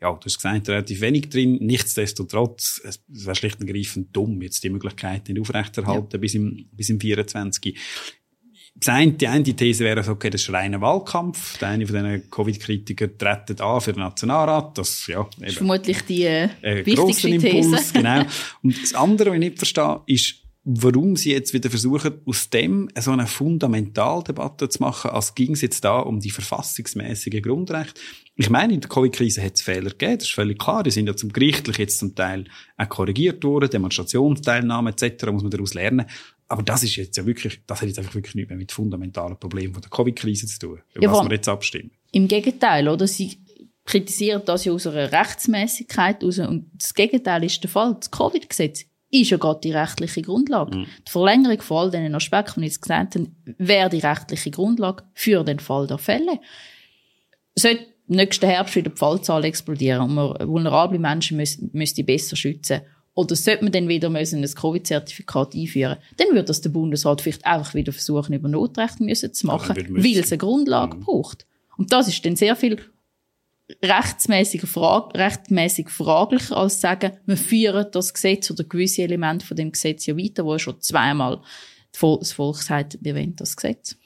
ja, 0.00 0.12
du 0.12 0.24
hast 0.24 0.36
gesagt, 0.36 0.68
relativ 0.68 1.00
wenig 1.00 1.28
drin. 1.28 1.58
Nichtsdestotrotz, 1.60 2.80
es 2.84 3.02
wäre 3.08 3.34
schlicht 3.34 3.60
und 3.60 3.68
ergreifend 3.68 4.14
dumm, 4.14 4.40
jetzt 4.42 4.62
die 4.62 4.70
Möglichkeit 4.70 5.28
nicht 5.28 5.40
aufrechterhalten 5.40 6.08
ja. 6.12 6.18
bis 6.18 6.34
im, 6.34 6.68
bis 6.72 6.88
im 6.88 7.00
24. 7.00 7.76
Die 8.80 9.26
eine 9.26 9.42
These 9.42 9.82
wäre, 9.82 10.08
okay, 10.08 10.30
das 10.30 10.42
ist 10.42 10.52
reiner 10.52 10.80
Wahlkampf. 10.80 11.58
Der 11.58 11.68
eine 11.68 11.84
von 11.84 11.96
diesen 11.96 12.30
Covid-Kritikern 12.30 13.18
treten 13.18 13.60
an 13.60 13.80
für 13.80 13.92
den 13.92 14.02
Nationalrat. 14.02 14.78
Das, 14.78 15.04
ja, 15.08 15.20
eben, 15.20 15.30
das 15.38 15.48
ist 15.50 15.56
vermutlich 15.56 16.02
die 16.02 16.24
äh, 16.24 16.48
wichtigste 16.86 17.28
Impuls, 17.28 17.66
These. 17.66 17.92
genau. 17.94 18.22
Und 18.62 18.80
das 18.80 18.94
andere, 18.94 19.30
was 19.30 19.34
ich 19.34 19.40
nicht 19.40 19.58
verstehe, 19.58 20.00
ist, 20.06 20.36
warum 20.70 21.16
sie 21.16 21.32
jetzt 21.32 21.54
wieder 21.54 21.70
versuchen, 21.70 22.20
aus 22.26 22.50
dem 22.50 22.90
so 22.98 23.10
eine 23.10 23.26
Fundamentaldebatte 23.26 24.68
zu 24.68 24.82
machen, 24.82 25.10
als 25.12 25.34
ging 25.34 25.52
es 25.52 25.62
jetzt 25.62 25.82
da 25.82 26.00
um 26.00 26.20
die 26.20 26.30
verfassungsmäßigen 26.30 27.40
Grundrechte. 27.40 27.98
Ich 28.36 28.50
meine, 28.50 28.74
in 28.74 28.80
der 28.82 28.90
Covid-Krise 28.90 29.42
hat 29.42 29.54
es 29.54 29.62
Fehler 29.62 29.90
gegeben, 29.90 30.18
das 30.18 30.28
ist 30.28 30.34
völlig 30.34 30.58
klar. 30.58 30.82
Die 30.82 30.90
sind 30.90 31.06
ja 31.06 31.16
zum 31.16 31.32
gerichtlich 31.32 31.78
jetzt 31.78 31.98
zum 31.98 32.14
Teil 32.14 32.44
auch 32.76 32.88
korrigiert 32.90 33.42
worden, 33.44 33.70
Demonstrationsteilnahme 33.70 34.90
etc. 34.90 35.26
muss 35.32 35.42
man 35.42 35.50
daraus 35.50 35.72
lernen. 35.72 36.04
Aber 36.48 36.62
das 36.62 36.82
ist 36.82 36.96
jetzt 36.96 37.16
ja 37.16 37.24
wirklich, 37.24 37.62
das 37.66 37.80
hat 37.80 37.88
jetzt 37.88 37.98
einfach 37.98 38.14
wirklich 38.14 38.34
nichts 38.34 38.50
mehr 38.50 38.58
mit 38.58 38.70
fundamentalen 38.70 39.38
Problemen 39.38 39.72
von 39.72 39.80
der 39.80 39.90
Covid-Krise 39.90 40.46
zu 40.48 40.58
tun, 40.58 40.80
über 40.92 41.04
ja, 41.04 41.12
was 41.12 41.24
wir 41.24 41.34
jetzt 41.34 41.48
abstimmen. 41.48 41.92
Im 42.12 42.28
Gegenteil, 42.28 42.88
oder? 42.88 43.06
Sie 43.06 43.38
kritisieren 43.86 44.42
das 44.44 44.66
ja 44.66 44.72
aus 44.72 44.86
einer 44.86 45.10
Rechtsmäßigkeit 45.10 46.22
aus. 46.22 46.38
Und 46.38 46.70
das 46.74 46.92
Gegenteil 46.92 47.44
ist 47.44 47.62
der 47.62 47.70
Fall. 47.70 47.96
Das 47.98 48.10
Covid-Gesetz 48.10 48.84
ist 49.10 49.30
ja 49.30 49.38
gerade 49.38 49.60
die 49.62 49.72
rechtliche 49.72 50.22
Grundlage. 50.22 50.76
Mhm. 50.76 50.86
Die 51.06 51.10
Verlängerung 51.10 51.60
von 51.62 51.76
all 51.78 51.90
diesen 51.90 52.14
Aspekten, 52.14 52.60
die 52.60 52.66
ich 52.66 52.74
jetzt 52.74 52.82
gesagt 52.82 53.14
habe, 53.14 53.30
wäre 53.58 53.88
die 53.88 54.00
rechtliche 54.00 54.50
Grundlage 54.50 55.04
für 55.14 55.44
den 55.44 55.58
Fall 55.58 55.86
der 55.86 55.98
Fälle. 55.98 56.40
Sollte 57.54 57.86
nächsten 58.06 58.46
Herbst 58.46 58.76
wieder 58.76 58.90
die 58.90 58.96
Fallzahl 58.96 59.44
explodieren 59.44 60.02
und 60.02 60.14
man 60.14 60.48
vulnerable 60.48 60.98
Menschen 60.98 61.36
müsste, 61.36 61.68
müsste 61.72 62.04
besser 62.04 62.36
schützen 62.36 62.82
oder 63.14 63.34
sollte 63.34 63.64
man 63.64 63.72
dann 63.72 63.88
wieder 63.88 64.10
müssen 64.10 64.44
ein 64.44 64.54
Covid-Zertifikat 64.54 65.54
einführen, 65.54 65.96
dann 66.18 66.28
würde 66.28 66.44
das 66.44 66.60
der 66.60 66.70
Bundesrat 66.70 67.20
vielleicht 67.20 67.44
einfach 67.44 67.74
wieder 67.74 67.92
versuchen, 67.92 68.32
über 68.32 68.48
Notrecht 68.48 69.00
müssen 69.00 69.34
zu 69.34 69.46
machen, 69.46 69.76
weil 69.76 70.18
es 70.18 70.30
eine 70.30 70.38
Grundlage 70.38 70.96
mhm. 70.96 71.00
braucht. 71.00 71.44
Und 71.76 71.92
das 71.92 72.08
ist 72.08 72.24
dann 72.24 72.36
sehr 72.36 72.54
viel 72.54 72.78
rechtsmäßig, 73.82 74.62
frag 74.62 75.14
rechtmäßig 75.14 75.90
fraglicher, 75.90 76.56
als 76.56 76.76
zu 76.76 76.80
sagen, 76.80 77.12
wir 77.26 77.36
führen 77.36 77.86
das 77.92 78.14
Gesetz 78.14 78.50
oder 78.50 78.64
gewisse 78.64 79.02
Elemente 79.02 79.46
von 79.46 79.56
dem 79.56 79.72
Gesetz 79.72 80.06
ja 80.06 80.16
weiter, 80.16 80.44
wo 80.44 80.58
schon 80.58 80.80
zweimal 80.80 81.40
das 81.92 82.32
Volk 82.32 82.56
sagt, 82.56 82.98
wir 83.00 83.14
wollen 83.14 83.36
das 83.36 83.56
Gesetz. 83.56 83.96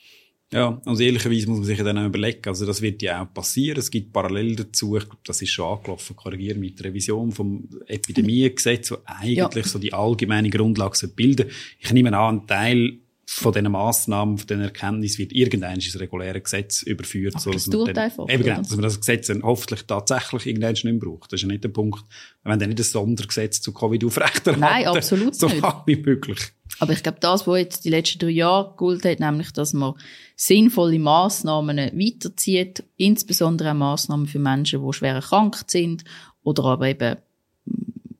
Ja, 0.53 0.83
also 0.85 1.03
ehrlicherweise 1.03 1.49
muss 1.49 1.61
man 1.61 1.67
sich 1.67 1.79
dann 1.79 1.97
auch 1.97 2.05
überlegen, 2.05 2.43
also 2.47 2.67
das 2.67 2.83
wird 2.83 3.01
ja 3.01 3.23
auch 3.23 3.33
passieren, 3.33 3.79
es 3.79 3.91
gibt 3.91 4.13
parallel 4.13 4.55
dazu, 4.55 4.99
ich 4.99 5.05
glaube, 5.05 5.23
das 5.25 5.41
ist 5.41 5.49
schon 5.49 5.79
angelaufen, 5.79 6.15
korrigieren 6.15 6.61
mit 6.61 6.79
der 6.79 6.87
Revision 6.87 7.33
vom 7.33 7.71
Epidemiegesetz, 7.87 8.91
wo 8.91 8.97
eigentlich 9.07 9.65
ja. 9.65 9.71
so 9.71 9.79
die 9.79 9.95
allgemeine 9.95 10.51
Grundlage 10.51 11.09
bilden 11.09 11.49
Ich 11.79 11.91
nehme 11.91 12.15
an, 12.15 12.41
ein 12.41 12.47
Teil 12.47 12.99
von 13.35 13.53
diesen 13.53 13.73
Massnahmen, 13.73 14.37
von 14.37 14.47
diesen 14.47 14.63
Erkenntnissen 14.63 15.19
wird 15.19 15.33
irgendein 15.33 15.77
ins 15.77 15.99
reguläre 15.99 16.41
Gesetz 16.41 16.83
überführt. 16.83 17.41
so, 17.41 17.51
das 17.51 17.65
dauert 17.65 17.97
dann, 17.97 18.05
einfach. 18.05 18.29
Eben 18.29 18.43
genau, 18.43 18.59
dass 18.59 18.71
man 18.71 18.83
das 18.83 19.01
Gesetz 19.01 19.29
dann 19.29 19.43
hoffentlich 19.43 19.85
tatsächlich 19.87 20.47
irgendwann 20.47 20.73
nicht 20.73 20.85
mehr 20.85 20.95
braucht. 20.95 21.33
Das 21.33 21.39
ist 21.39 21.43
ja 21.43 21.49
nicht 21.49 21.65
der 21.65 21.71
Punkt. 21.71 22.05
Wir 22.43 22.51
wollen 22.51 22.61
dann 22.61 22.69
nicht 22.69 22.81
ein 22.81 22.85
Sondergesetz 22.85 23.61
zu 23.63 23.73
Covid 23.73 24.05
aufrechterhalten. 24.05 24.61
Nein, 24.61 24.87
absolut 24.87 25.35
so 25.35 25.49
nicht. 25.49 25.63
So 25.63 25.83
wie 25.87 25.97
möglich. 25.97 26.39
Aber 26.79 26.93
ich 26.93 27.03
glaube, 27.03 27.19
das, 27.21 27.47
was 27.47 27.59
jetzt 27.59 27.85
die 27.85 27.91
letzten 27.91 28.19
drei 28.19 28.31
Jahre 28.31 28.75
gilt 28.79 29.05
hat, 29.05 29.21
nämlich, 29.21 29.53
dass 29.53 29.73
man 29.73 29.95
sinnvolle 30.37 30.99
Massnahmen 30.99 31.79
weiterzieht, 31.79 32.85
insbesondere 32.97 33.71
auch 33.71 33.77
Massnahmen 33.77 34.27
für 34.27 34.39
Menschen, 34.39 34.85
die 34.85 34.93
schwer 34.93 35.21
krank 35.21 35.65
sind 35.67 36.05
oder 36.43 36.65
aber 36.65 36.89
eben 36.89 37.17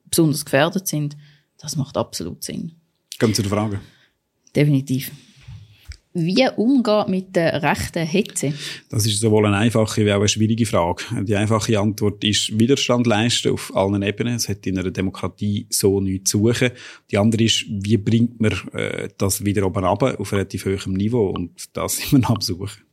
besonders 0.09 0.45
gefährdet 0.45 0.87
sind, 0.87 1.17
das 1.57 1.75
macht 1.75 1.97
absolut 1.97 2.43
Sinn. 2.43 2.73
Kommen 3.19 3.33
zu 3.33 3.41
der 3.41 3.51
Frage. 3.51 3.79
Definitiv. 4.55 5.11
Wie 6.15 6.47
umgehen 6.57 7.09
mit 7.09 7.35
der 7.35 7.63
rechten 7.63 8.05
Hetze? 8.05 8.53
Das 8.89 9.03
ist 9.07 9.19
sowohl 9.19 9.47
eine 9.47 9.57
einfache 9.57 10.05
wie 10.05 10.11
auch 10.11 10.19
eine 10.19 10.27
schwierige 10.27 10.67
Frage. 10.67 11.03
Die 11.23 11.35
einfache 11.35 11.79
Antwort 11.79 12.23
ist 12.23 12.57
Widerstand 12.59 13.07
leisten 13.07 13.51
auf 13.51 13.75
allen 13.75 14.03
Ebenen. 14.03 14.35
Es 14.35 14.47
hat 14.47 14.67
in 14.67 14.77
einer 14.77 14.91
Demokratie 14.91 15.65
so 15.71 15.99
nichts 15.99 16.29
zu 16.29 16.37
suchen. 16.37 16.69
Die 17.09 17.17
andere 17.17 17.45
ist, 17.45 17.65
wie 17.67 17.97
bringt 17.97 18.39
man 18.39 18.51
äh, 18.73 19.09
das 19.17 19.43
wieder 19.43 19.65
oben 19.65 19.83
runter 19.83 20.19
auf 20.19 20.31
relativ 20.33 20.65
hohem 20.65 20.93
Niveau? 20.93 21.29
Und 21.29 21.75
das 21.75 21.97
sind 22.09 22.21
wir 22.21 22.29
am 22.29 22.41
Suchen. 22.41 22.92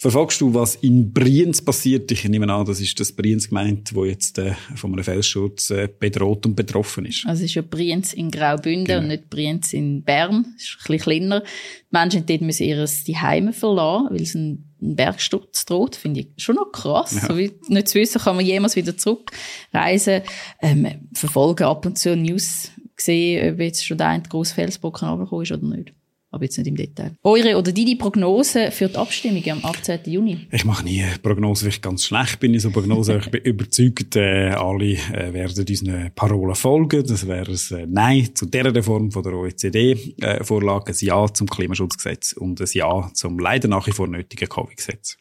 Verfolgst 0.00 0.40
du, 0.40 0.54
was 0.54 0.76
in 0.76 1.12
Brienz 1.12 1.60
passiert? 1.60 2.10
Ich 2.10 2.26
nehme 2.26 2.50
an, 2.50 2.64
das 2.64 2.80
ist 2.80 2.98
das 2.98 3.12
Brienz 3.12 3.50
gemeint, 3.50 3.94
wo 3.94 4.06
jetzt 4.06 4.38
äh, 4.38 4.54
von 4.74 4.94
einem 4.94 5.04
Felsschutz 5.04 5.68
äh, 5.68 5.90
bedroht 5.98 6.46
und 6.46 6.56
betroffen 6.56 7.04
ist. 7.04 7.26
Also 7.26 7.40
es 7.40 7.50
ist 7.50 7.56
ja 7.56 7.60
Brienz 7.60 8.14
in 8.14 8.30
Graubünden 8.30 8.86
genau. 8.86 9.00
und 9.00 9.08
nicht 9.08 9.28
Brienz 9.28 9.74
in 9.74 10.02
Bern. 10.02 10.46
Das 10.54 10.62
ist 10.62 10.78
ein 10.78 10.96
bisschen 10.96 11.00
kleiner. 11.00 11.40
Die 11.40 11.44
Menschen 11.90 12.24
dort 12.24 12.40
müssen 12.40 12.62
ihr 12.62 12.86
Heime 13.20 13.52
verlassen, 13.52 14.06
weil 14.08 14.22
es 14.22 14.34
ein, 14.34 14.70
ein 14.80 14.96
Bergsturz 14.96 15.66
droht. 15.66 15.96
Finde 15.96 16.20
ich 16.20 16.28
schon 16.42 16.54
noch 16.54 16.72
krass. 16.72 17.16
Ja. 17.16 17.26
So 17.26 17.36
wie 17.36 17.52
nicht 17.68 17.88
zu 17.88 17.98
wissen, 17.98 18.22
kann 18.22 18.36
man 18.36 18.46
jemals 18.46 18.76
wieder 18.76 18.96
zurückreisen. 18.96 20.22
Ähm, 20.62 21.10
verfolgen 21.12 21.64
ab 21.64 21.84
und 21.84 21.98
zu 21.98 22.16
News 22.16 22.70
gesehen, 22.96 23.52
ob 23.52 23.60
jetzt 23.60 23.84
schon 23.84 23.98
der 23.98 24.08
eine 24.08 24.22
grosse 24.22 24.54
Felsbrocken 24.54 25.08
runtergekommen 25.08 25.42
ist 25.42 25.52
oder 25.52 25.76
nicht 25.76 25.92
aber 26.30 26.44
jetzt 26.44 26.56
nicht 26.58 26.68
im 26.68 26.76
Detail. 26.76 27.16
Eure 27.22 27.56
oder 27.56 27.72
deine 27.72 27.96
Prognose 27.96 28.70
für 28.70 28.88
die 28.88 28.96
Abstimmung 28.96 29.42
am 29.50 29.64
18. 29.64 30.00
Juni? 30.06 30.46
Ich 30.52 30.64
mache 30.64 30.84
nie 30.84 31.04
Prognose, 31.22 31.64
weil 31.64 31.70
ich 31.70 31.82
ganz 31.82 32.04
schlecht 32.04 32.38
bin 32.40 32.54
in 32.54 32.60
so 32.60 32.70
Prognose. 32.70 33.18
ich 33.18 33.30
bin 33.30 33.42
überzeugt, 33.42 34.16
äh, 34.16 34.50
alle 34.50 34.92
äh, 34.92 35.32
werden 35.32 35.66
unseren 35.68 36.12
Parolen 36.14 36.54
folgen. 36.54 37.04
Das 37.06 37.26
wäre 37.26 37.50
ein 37.50 37.78
äh, 37.78 37.86
Nein 37.86 38.30
zu 38.34 38.46
dieser 38.46 38.74
Reform 38.74 39.10
von 39.10 39.22
der 39.22 39.32
OECD-Vorlage, 39.32 40.92
äh, 40.92 40.94
ein 40.94 41.06
Ja 41.06 41.26
zum 41.32 41.48
Klimaschutzgesetz 41.48 42.32
und 42.32 42.60
ein 42.60 42.68
Ja 42.72 43.10
zum 43.14 43.38
leider 43.38 43.68
nach 43.68 43.86
wie 43.86 43.92
vor 43.92 44.06
nötigen 44.06 44.48
Covid-Gesetz. 44.48 45.16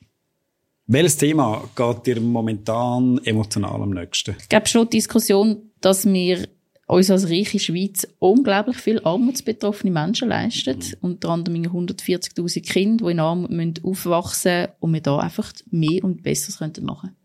Welches 0.91 1.17
Thema 1.17 1.69
geht 1.76 2.08
dir 2.08 2.22
momentan 2.22 3.19
emotional 3.24 3.82
am 3.82 3.91
nächsten? 3.91 4.36
Ich 4.39 4.50
glaube 4.50 4.67
schon 4.67 4.89
die 4.89 4.98
Diskussion, 4.98 5.72
dass 5.82 6.06
wir 6.06 6.48
uns 6.89 7.12
als 7.12 7.30
reiche 7.30 7.60
Schweiz 7.60 8.08
unglaublich 8.17 8.78
viel 8.78 8.99
armutsbetroffene 9.04 9.91
Menschen 9.91 10.30
leistet. 10.30 10.78
Mhm. 10.78 10.97
Unter 11.02 11.30
anderem 11.30 11.62
140.000 11.62 12.67
Kinder, 12.67 13.06
die 13.06 13.12
in 13.12 13.19
Armut 13.19 13.84
aufwachsen 13.84 14.62
müssen 14.62 14.71
und 14.80 14.93
wir 14.93 15.02
da 15.02 15.19
einfach 15.19 15.54
mehr 15.69 16.04
und 16.04 16.23
Besseres 16.23 16.60
machen 16.60 16.80
könnten. 16.82 17.15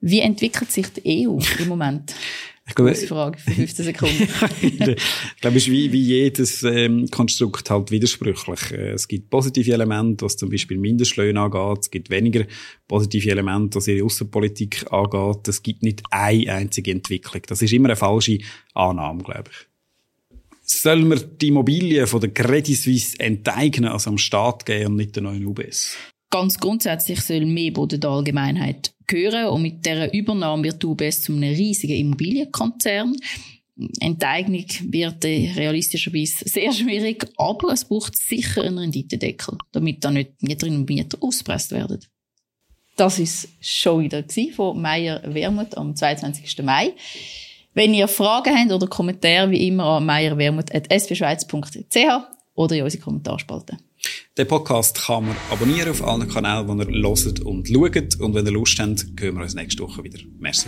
Wie 0.00 0.20
entwickelt 0.20 0.70
sich 0.70 0.88
die 0.92 1.26
EU 1.26 1.38
im 1.58 1.68
Moment? 1.68 2.14
Ich 2.66 2.74
glaube, 2.74 2.94
Frage 2.94 3.38
für 3.38 3.50
15 3.50 3.84
Sekunden. 3.84 4.22
ich 4.62 4.78
glaube, 4.78 5.56
es 5.58 5.64
ist 5.64 5.70
wie, 5.70 5.92
wie 5.92 6.02
jedes 6.02 6.62
ähm, 6.62 7.06
Konstrukt 7.10 7.68
halt 7.68 7.90
widersprüchlich. 7.90 8.72
Äh, 8.72 8.92
es 8.92 9.06
gibt 9.06 9.28
positive 9.28 9.70
Elemente, 9.72 10.24
was 10.24 10.38
zum 10.38 10.48
Beispiel 10.48 10.78
Mindestlöhne 10.78 11.38
angeht. 11.38 11.78
Es 11.82 11.90
gibt 11.90 12.08
weniger 12.08 12.46
positive 12.88 13.30
Elemente, 13.30 13.76
was 13.76 13.88
ihre 13.88 14.04
Außenpolitik 14.06 14.90
angeht. 14.90 15.46
Es 15.46 15.62
gibt 15.62 15.82
nicht 15.82 16.02
eine 16.10 16.52
einzige 16.54 16.90
Entwicklung. 16.90 17.42
Das 17.46 17.60
ist 17.60 17.72
immer 17.72 17.88
eine 17.88 17.96
falsche 17.96 18.38
Annahme, 18.72 19.22
glaube 19.22 19.50
ich. 19.50 19.66
Sollen 20.62 21.10
wir 21.10 21.16
die 21.16 21.48
Immobilien 21.48 22.06
von 22.06 22.22
der 22.22 22.32
Credit 22.32 22.74
Suisse 22.74 23.20
enteignen, 23.20 23.90
also 23.90 24.08
am 24.08 24.16
Staat 24.16 24.64
geben 24.64 24.92
und 24.92 24.96
nicht 24.96 25.14
den 25.14 25.24
neuen 25.24 25.44
UBS? 25.44 25.98
Ganz 26.30 26.58
grundsätzlich 26.58 27.20
soll 27.20 27.44
mehr 27.44 27.72
Boden 27.72 28.00
der 28.00 28.10
Allgemeinheit 28.10 28.93
gehören 29.06 29.46
und 29.46 29.62
mit 29.62 29.84
dieser 29.84 30.12
Übernahme 30.12 30.64
wird 30.64 30.84
UBS 30.84 31.22
zu 31.22 31.32
einem 31.32 31.54
riesigen 31.54 31.96
Immobilienkonzern. 31.96 33.16
Enteignung 34.00 34.66
wird 34.92 35.24
realistischerweise 35.24 36.48
sehr 36.48 36.72
schwierig, 36.72 37.26
aber 37.36 37.72
es 37.72 37.84
braucht 37.84 38.16
sicher 38.16 38.62
einen 38.62 38.78
Renditedeckel, 38.78 39.58
damit 39.72 40.04
da 40.04 40.10
nicht 40.12 40.40
Mieterinnen 40.42 40.80
und 40.80 40.88
Mieter 40.88 41.18
ausgepresst 41.20 41.72
werden. 41.72 42.00
Das 42.96 43.18
ist 43.18 43.48
schon 43.60 44.04
wieder 44.04 44.24
von 44.54 44.80
Meier 44.80 45.20
Wermut 45.34 45.76
am 45.76 45.96
22. 45.96 46.62
Mai. 46.62 46.92
Wenn 47.72 47.92
ihr 47.92 48.06
Fragen 48.06 48.56
habt 48.56 48.70
oder 48.70 48.86
Kommentare, 48.86 49.50
wie 49.50 49.66
immer 49.66 49.96
an 49.96 50.06
meierwermut.sbschweiz.ch 50.06 51.96
oder 52.54 52.76
in 52.76 52.84
unsere 52.84 53.02
Kommentarspalte. 53.02 53.76
Den 54.36 54.48
Podcast 54.48 55.06
kann 55.06 55.26
man 55.26 55.36
abonnieren 55.48 55.90
auf 55.90 56.04
allen 56.04 56.28
Kanälen, 56.28 56.66
wo 56.66 56.74
ihr 56.74 56.86
hört 56.86 57.38
und 57.38 57.68
schaut. 57.68 58.20
Und 58.20 58.34
wenn 58.34 58.44
ihr 58.44 58.50
Lust 58.50 58.80
habt, 58.80 59.06
hören 59.20 59.36
wir 59.36 59.42
uns 59.42 59.54
nächste 59.54 59.84
Woche 59.84 60.02
wieder. 60.02 60.18
Merci. 60.40 60.66